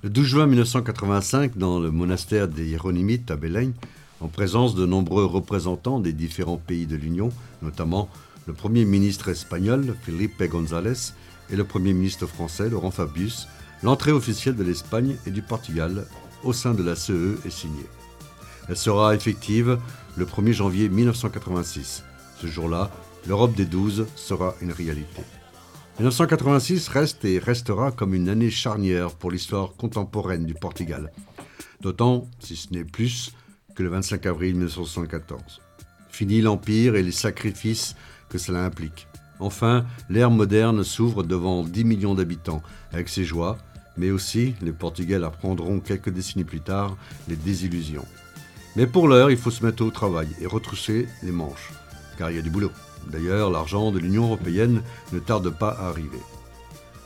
[0.01, 3.73] Le 12 juin 1985, dans le monastère des Hieronymites à Belém,
[4.19, 7.29] en présence de nombreux représentants des différents pays de l'Union,
[7.61, 8.09] notamment
[8.47, 11.13] le Premier ministre espagnol Felipe González
[11.49, 13.47] et le Premier ministre français Laurent Fabius,
[13.81, 16.05] l'entrée officielle de l'Espagne et du Portugal
[16.43, 17.85] au sein de la CE est signée.
[18.69, 19.77] Elle sera effective
[20.15, 22.03] le 1er janvier 1986.
[22.39, 22.91] Ce jour-là,
[23.27, 25.21] l'Europe des 12 sera une réalité.
[25.99, 31.11] 1986 reste et restera comme une année charnière pour l'histoire contemporaine du Portugal,
[31.81, 33.33] d'autant, si ce n'est plus,
[33.75, 35.61] que le 25 avril 1974.
[36.09, 37.95] Fini l'Empire et les sacrifices
[38.29, 39.07] que cela implique.
[39.39, 42.61] Enfin, l'ère moderne s'ouvre devant 10 millions d'habitants,
[42.91, 43.57] avec ses joies,
[43.97, 48.05] mais aussi, les Portugais apprendront quelques décennies plus tard, les désillusions.
[48.75, 51.71] Mais pour l'heure, il faut se mettre au travail et retrousser les manches,
[52.17, 52.71] car il y a du boulot.
[53.11, 54.81] D'ailleurs, l'argent de l'Union européenne
[55.11, 56.21] ne tarde pas à arriver.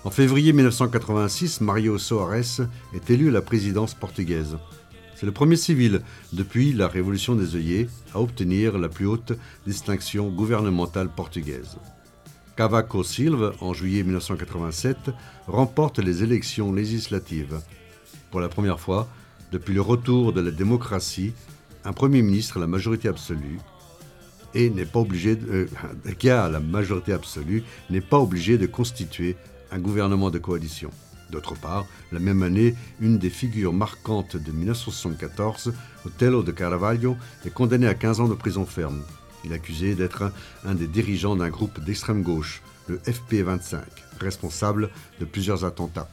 [0.03, 2.61] En février 1986, Mario Soares
[2.93, 4.57] est élu à la présidence portugaise.
[5.15, 6.01] C'est le premier civil,
[6.32, 9.34] depuis la Révolution des œillets, à obtenir la plus haute
[9.65, 11.78] distinction gouvernementale portugaise.
[12.58, 15.12] Cavaco Silva, en juillet 1987,
[15.45, 17.62] remporte les élections législatives.
[18.32, 19.08] Pour la première fois,
[19.51, 21.34] depuis le retour de la démocratie,
[21.86, 23.60] un Premier ministre à la majorité absolue
[24.55, 25.68] et n'est pas obligé euh,
[26.18, 29.38] qui a la majorité absolue n'est pas obligé de constituer
[29.72, 30.89] un gouvernement de coalition.
[31.30, 35.74] D'autre part, la même année, une des figures marquantes de 1974,
[36.08, 39.03] Otello de Carvalho, est condamné à 15 ans de prison ferme.
[39.48, 40.34] Il est accusé d'être un,
[40.66, 43.78] un des dirigeants d'un groupe d'extrême gauche, le FP25,
[44.20, 44.89] responsable
[45.22, 46.10] de plusieurs attentats.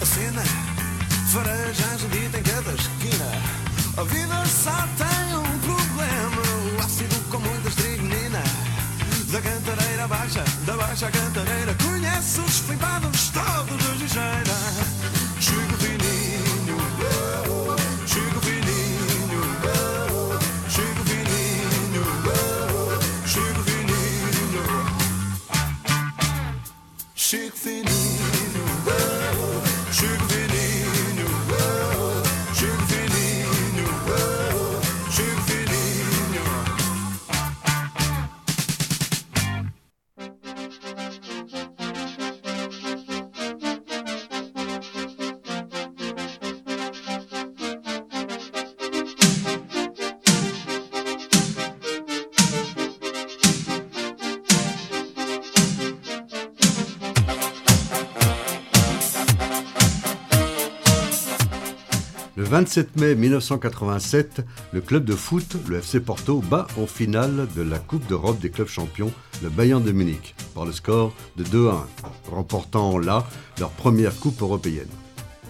[0.00, 0.42] A cena
[1.32, 3.58] Farejais o dito em cada esquina.
[3.96, 6.42] A vida só tem um problema
[6.76, 8.42] O ácido com muita estricnina
[9.32, 14.97] Da cantareira baixa, da baixa cantareira Conhece os flipados todos da gigeira
[62.58, 67.78] 27 mai 1987, le club de foot, le FC Porto, bat en finale de la
[67.78, 69.12] Coupe d'Europe des clubs champions,
[69.44, 71.86] le Bayern de Munich, par le score de 2 à
[72.30, 73.24] 1, remportant là
[73.60, 74.88] leur première Coupe européenne.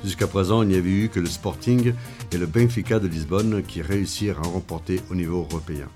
[0.05, 1.95] Jusqu'à présent, il n'y avait eu que le Sporting
[2.31, 5.89] et le Benfica de Lisbonne qui réussirent à remporter au niveau européen.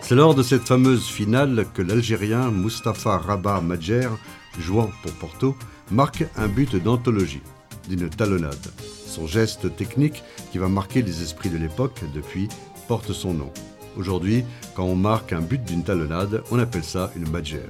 [0.00, 4.10] C'est lors de cette fameuse finale que l'Algérien Mustapha Rabat Madjer,
[4.60, 5.56] jouant pour Porto,
[5.90, 7.42] marque un but d'anthologie,
[7.96, 8.54] d'une talonnade.
[9.06, 10.22] Son geste technique,
[10.52, 12.48] qui va marquer les esprits de l'époque depuis,
[12.88, 13.50] porte son nom.
[13.96, 17.60] Aujourd'hui, quand on marque un but d'une talonnade, on appelle ça une Madjer.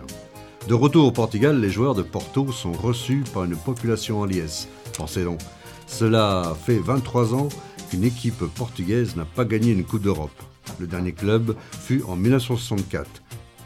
[0.68, 4.68] De retour au Portugal, les joueurs de Porto sont reçus par une population en liesse.
[4.96, 5.40] Pensez donc,
[5.86, 7.48] cela fait 23 ans
[7.90, 10.30] qu'une équipe portugaise n'a pas gagné une Coupe d'Europe.
[10.78, 13.08] Le dernier club fut en 1964,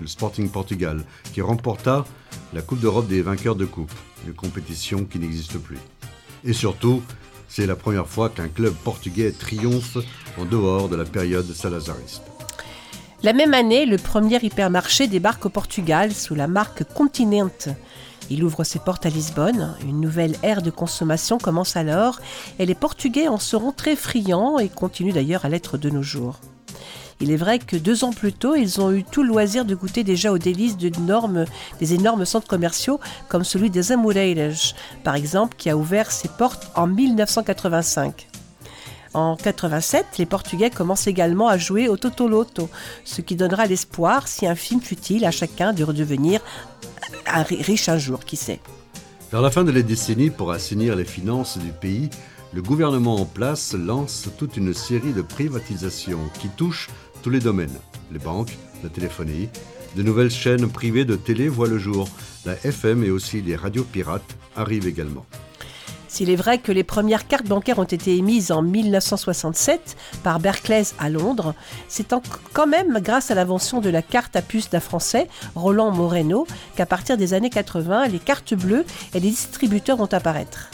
[0.00, 2.04] le Sporting Portugal, qui remporta
[2.52, 3.92] la Coupe d'Europe des vainqueurs de coupe,
[4.26, 5.78] une compétition qui n'existe plus.
[6.44, 7.02] Et surtout,
[7.48, 9.98] c'est la première fois qu'un club portugais triomphe
[10.38, 12.22] en dehors de la période salazariste.
[13.22, 17.68] La même année, le premier hypermarché débarque au Portugal sous la marque Continente.
[18.30, 22.20] Il ouvre ses portes à Lisbonne, une nouvelle ère de consommation commence alors,
[22.58, 26.40] et les Portugais en seront très friands et continuent d'ailleurs à l'être de nos jours.
[27.20, 29.74] Il est vrai que deux ans plus tôt, ils ont eu tout le loisir de
[29.74, 31.44] goûter déjà aux délices d'énormes-
[31.80, 36.70] des énormes centres commerciaux comme celui des Amoreiras, par exemple, qui a ouvert ses portes
[36.74, 38.28] en 1985.
[39.14, 42.68] En 87, les Portugais commencent également à jouer au Totoloto,
[43.04, 46.40] ce qui donnera l'espoir, si infime fut-il, à chacun de redevenir
[47.26, 48.60] un ri- riche un jour, qui sait.
[49.30, 52.10] Vers la fin de la décennie, pour assainir les finances du pays,
[52.52, 56.88] le gouvernement en place lance toute une série de privatisations qui touchent
[57.24, 57.78] tous les domaines.
[58.12, 59.48] Les banques, la téléphonie,
[59.96, 62.06] de nouvelles chaînes privées de télé voient le jour.
[62.44, 65.24] La FM et aussi les radios pirates arrivent également.
[66.06, 70.84] S'il est vrai que les premières cartes bancaires ont été émises en 1967 par Barclays
[70.98, 71.54] à Londres,
[71.88, 72.14] c'est
[72.52, 76.46] quand même grâce à l'invention de la carte à puce d'un Français, Roland Moreno,
[76.76, 80.68] qu'à partir des années 80, les cartes bleues et les distributeurs vont apparaître.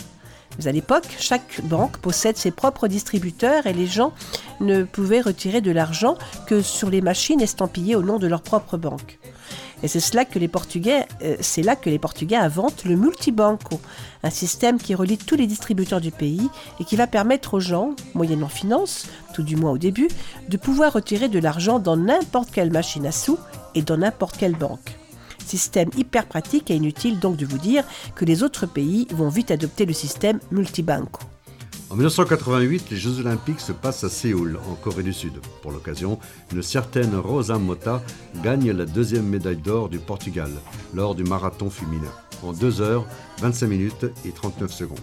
[0.67, 4.13] À l'époque, chaque banque possède ses propres distributeurs et les gens
[4.61, 8.77] ne pouvaient retirer de l'argent que sur les machines estampillées au nom de leur propre
[8.77, 9.19] banque.
[9.83, 13.81] Et c'est cela que euh, c'est là que les Portugais inventent le multibanco,
[14.23, 16.49] un système qui relie tous les distributeurs du pays
[16.79, 20.09] et qui va permettre aux gens, moyennant finance, tout du moins au début,
[20.49, 23.39] de pouvoir retirer de l'argent dans n'importe quelle machine à sous
[23.75, 25.00] et dans n'importe quelle banque.
[25.51, 27.83] Système hyper pratique et inutile donc de vous dire
[28.15, 31.23] que les autres pays vont vite adopter le système multibanco.
[31.91, 35.33] En 1988, les Jeux Olympiques se passent à Séoul, en Corée du Sud.
[35.61, 36.21] Pour l'occasion,
[36.53, 38.01] une certaine Rosa Mota
[38.45, 40.53] gagne la deuxième médaille d'or du Portugal
[40.95, 42.13] lors du marathon féminin,
[42.45, 43.05] en 2 heures,
[43.41, 45.01] 25 minutes et 39 secondes.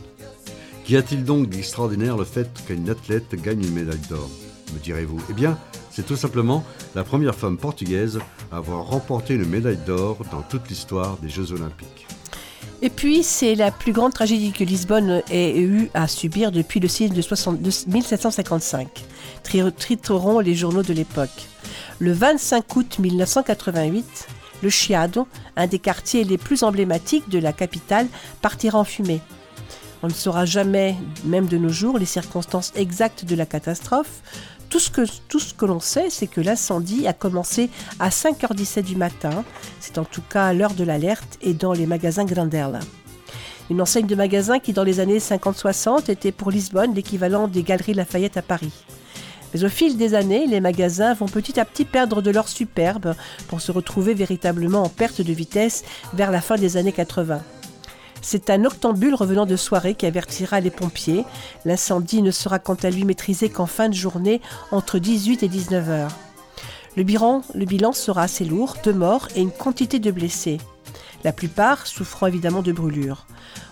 [0.85, 4.29] Qu'y a-t-il donc d'extraordinaire le fait qu'une athlète gagne une médaille d'or?
[4.73, 5.57] Me direz-vous Eh bien,
[5.97, 8.19] c'est tout simplement la première femme portugaise
[8.51, 12.05] à avoir remporté une médaille d'or dans toute l'histoire des Jeux Olympiques.
[12.83, 16.87] Et puis, c'est la plus grande tragédie que Lisbonne ait eu à subir depuis le
[16.87, 18.87] siècle de 60 de 1755,
[19.41, 21.47] tri- titreront les journaux de l'époque.
[21.97, 24.27] Le 25 août 1988,
[24.61, 28.05] le Chiado, un des quartiers les plus emblématiques de la capitale,
[28.43, 29.21] partira en fumée.
[30.03, 30.95] On ne saura jamais,
[31.25, 34.21] même de nos jours, les circonstances exactes de la catastrophe.
[34.69, 39.43] Tout ce que, l'on sait, c'est que l'incendie a commencé à 5h17 du matin,
[39.79, 42.79] c'est en tout cas l'heure de l'alerte, et dans les magasins Grandel.
[43.69, 47.93] Une enseigne de magasins qui, dans les années 50-60, était pour Lisbonne l'équivalent des Galeries
[47.93, 48.73] Lafayette à Paris.
[49.53, 53.15] Mais au fil des années, les magasins vont petit à petit perdre de leur superbe
[53.47, 57.41] pour se retrouver véritablement en perte de vitesse vers la fin des années 80.
[58.21, 61.25] C'est un octambule revenant de soirée qui avertira les pompiers.
[61.65, 64.41] L'incendie ne sera quant à lui maîtrisé qu'en fin de journée
[64.71, 66.15] entre 18 et 19 heures.
[66.95, 70.57] Le bilan, sera assez lourd, deux morts et une quantité de blessés.
[71.23, 73.27] La plupart souffrant évidemment de brûlures.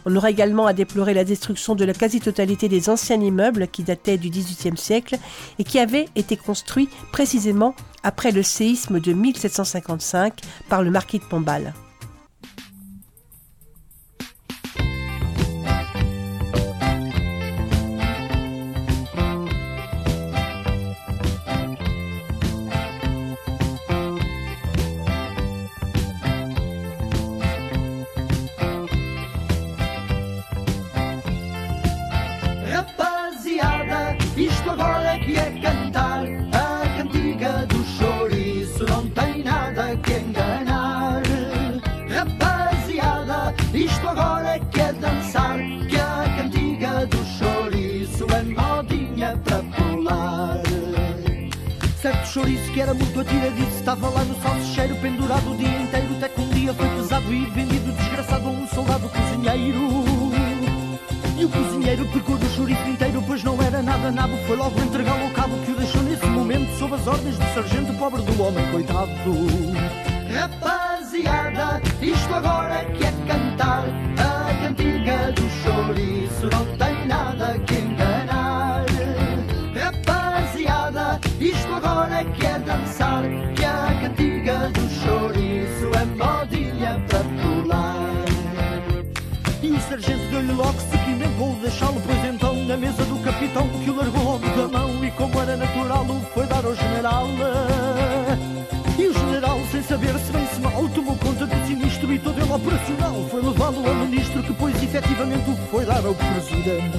[0.05, 4.17] On aura également à déplorer la destruction de la quasi-totalité des anciens immeubles qui dataient
[4.17, 5.17] du XVIIIe siècle
[5.57, 11.25] et qui avaient été construits précisément après le séisme de 1755 par le marquis de
[11.25, 11.73] Pombal.
[52.35, 53.77] Chouriço que era muito atiradiço.
[53.77, 56.17] Estava lá no salsicheiro pendurado o dia inteiro.
[56.17, 59.89] Até que um dia foi pesado e vendido desgraçado a um soldado cozinheiro.
[61.37, 64.35] E o cozinheiro pecou do chouriço inteiro Pois não era nada nabo.
[64.47, 67.93] Foi logo entregá-lo ao cabo que o deixou nesse momento Sob as ordens do sargento
[67.93, 69.09] pobre do homem coitado.
[70.33, 73.85] Rapaziada, isto agora é que é cantar.
[74.19, 77.84] A cantiga do chouriço Não tem nada que
[82.15, 83.23] é que é dançar
[83.55, 87.95] Que a cantiga do chouriço é modinha para pular.
[89.61, 91.35] E o sargento deu-lhe logo seguimento.
[91.37, 95.03] Vou deixá-lo pois então na mesa do capitão Que o largou da mão.
[95.03, 97.27] E como era natural o foi dar ao general.
[98.97, 102.39] E o general sem saber se bem se mal Tomou conta do sinistro e todo
[102.39, 103.27] ele operacional.
[103.29, 106.95] Foi levá-lo ao ministro que pois efetivamente o foi dar ao presidente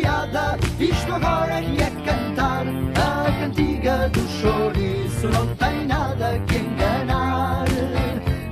[0.00, 2.64] Rapaziada, isto agora que é cantar.
[2.96, 7.66] A cantiga do chouriço não tem nada que enganar.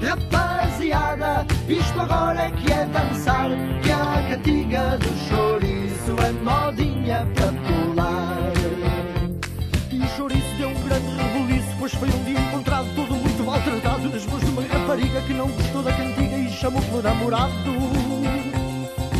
[0.03, 3.49] Rapaziada, isto agora que é dançar.
[3.83, 8.53] Que a cantiga do chouriço é modinha para pular.
[9.91, 14.09] E o chouriço deu um grande rebuliço Pois foi um dia encontrado todo muito maltratado.
[14.11, 17.53] Nas mãos de uma rapariga que não gostou da cantiga E chamou pelo namorado.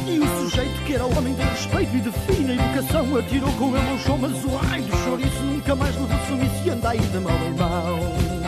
[0.07, 1.48] E o sujeito que era homem de
[1.89, 5.95] de fina educação Atirou com ele ao chão, mas o ai do chouriço Nunca mais
[5.95, 8.39] levou sumiço e anda aí de mão em mão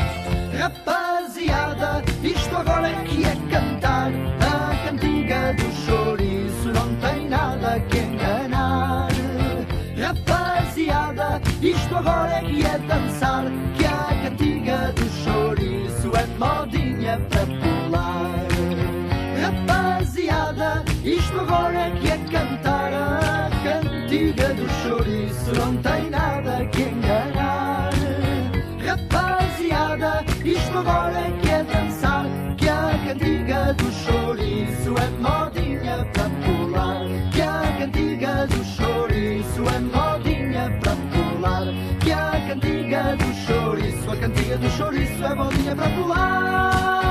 [0.61, 4.11] Rapaziada, isto agora é que é cantar.
[4.43, 9.09] A cantiga do chouriço não tem nada que enganar.
[9.97, 17.47] Rapaziada, isto agora é que é dançar Que a cantiga do chouriço é modinha para
[17.47, 18.49] pular.
[19.41, 22.93] Rapaziada, isto agora é que é cantar.
[22.93, 23.30] A
[24.11, 27.91] cantiga do chouriço não tem nada que enganar.
[28.85, 36.29] Rapaziada, isto agora é que é dançar Que a cantiga do chouriço é modinha para
[36.45, 37.07] pular.
[37.31, 41.67] Que a cantiga do chouriço é modinha para pular.
[42.01, 47.10] Que a cantiga do chouriço, a cantiga do chouriço é modinha para pular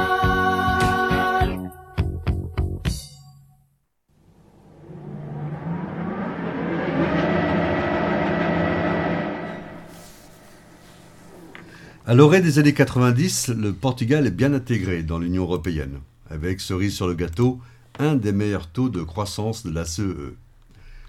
[12.10, 16.00] À l'orée des années 90, le Portugal est bien intégré dans l'Union européenne,
[16.32, 17.60] avec cerise sur le gâteau,
[18.00, 20.34] un des meilleurs taux de croissance de la CEE.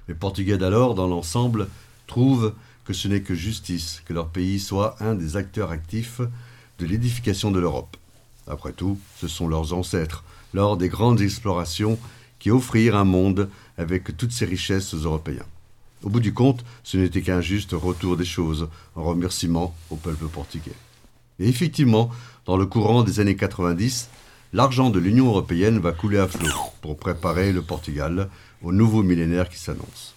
[0.09, 1.69] Les Portugais d'alors, dans l'ensemble,
[2.07, 2.53] trouvent
[2.85, 6.21] que ce n'est que justice que leur pays soit un des acteurs actifs
[6.79, 7.97] de l'édification de l'Europe.
[8.47, 10.23] Après tout, ce sont leurs ancêtres,
[10.53, 11.99] lors des grandes explorations,
[12.39, 13.49] qui offrirent un monde
[13.79, 15.47] avec toutes ses richesses aux Européens.
[16.03, 20.27] Au bout du compte, ce n'était qu'un juste retour des choses, en remerciement au peuple
[20.27, 20.77] portugais.
[21.41, 22.11] Et effectivement,
[22.47, 24.09] dans le courant des années 90,
[24.53, 26.49] l'argent de l'Union européenne va couler à flot
[26.83, 28.29] pour préparer le Portugal
[28.63, 30.15] au nouveau millénaire qui s'annonce.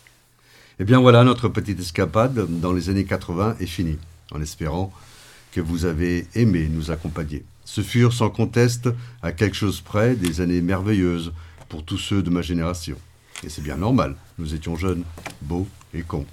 [0.80, 4.00] Eh bien voilà, notre petite escapade dans les années 80 est finie,
[4.32, 4.92] en espérant
[5.54, 7.44] que vous avez aimé nous accompagner.
[7.64, 8.90] Ce furent sans conteste,
[9.22, 11.32] à quelque chose près, des années merveilleuses
[11.70, 12.98] pour tous ceux de ma génération.
[13.44, 15.04] Et c'est bien normal, nous étions jeunes,
[15.42, 16.26] beaux et cons.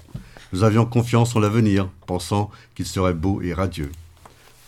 [0.53, 3.91] Nous avions confiance en l'avenir, pensant qu'il serait beau et radieux.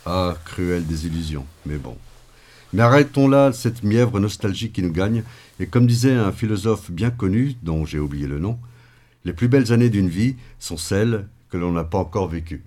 [0.05, 1.97] Ah, cruelle désillusion, mais bon.
[2.73, 5.23] Mais arrêtons là cette mièvre nostalgique qui nous gagne,
[5.59, 8.59] et comme disait un philosophe bien connu, dont j'ai oublié le nom,
[9.25, 12.63] les plus belles années d'une vie sont celles que l'on n'a pas encore vécues.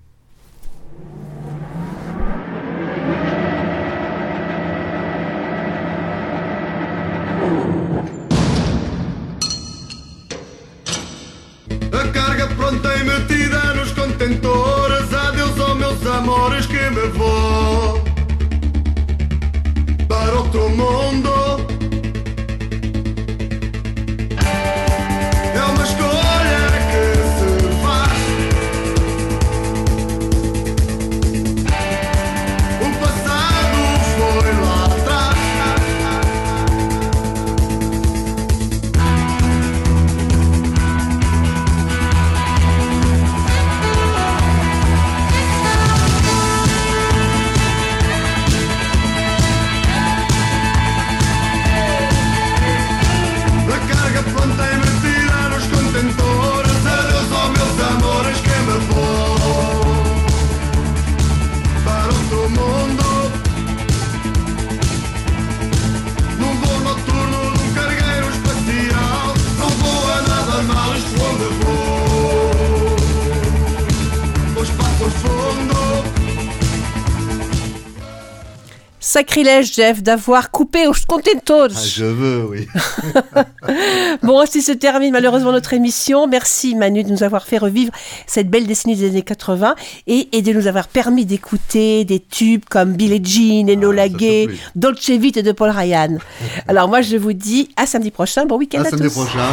[79.16, 81.68] Sacrilège, Jeff, d'avoir coupé aux contentos.
[81.74, 82.68] Ah, je veux, oui.
[84.22, 86.26] Bon, ainsi se termine malheureusement notre émission.
[86.26, 87.92] Merci Manu de nous avoir fait revivre
[88.26, 89.74] cette belle décennie des années 80
[90.06, 95.08] et, et de nous avoir permis d'écouter des tubes comme Billie Jean, Enola Gay, Dolce
[95.10, 96.18] Vita de Paul Ryan.
[96.68, 99.14] Alors moi je vous dis à samedi prochain, bon week-end À à, samedi tous.
[99.14, 99.48] prochain.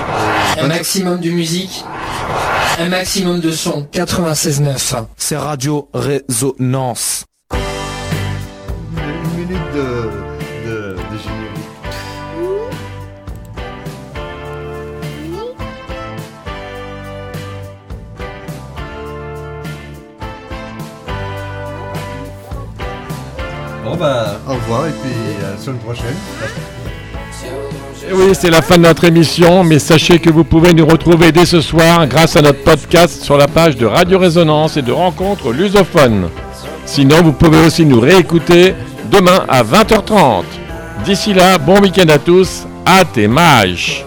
[0.59, 1.83] Un maximum de musique,
[2.79, 3.87] un maximum de son.
[3.93, 5.05] 96.9.
[5.17, 7.23] C'est Radio Résonance.
[9.73, 11.69] De, de, de générique.
[23.83, 24.39] Bon bah.
[24.47, 25.09] Au revoir et puis
[25.43, 26.05] à la semaine prochaine.
[28.07, 31.31] Et oui, c'est la fin de notre émission, mais sachez que vous pouvez nous retrouver
[31.31, 34.91] dès ce soir grâce à notre podcast sur la page de Radio Résonance et de
[34.91, 36.29] Rencontre Lusophone.
[36.85, 38.75] Sinon, vous pouvez aussi nous réécouter
[39.11, 40.43] demain à 20h30.
[41.05, 44.05] D'ici là, bon week-end à tous, à tes mages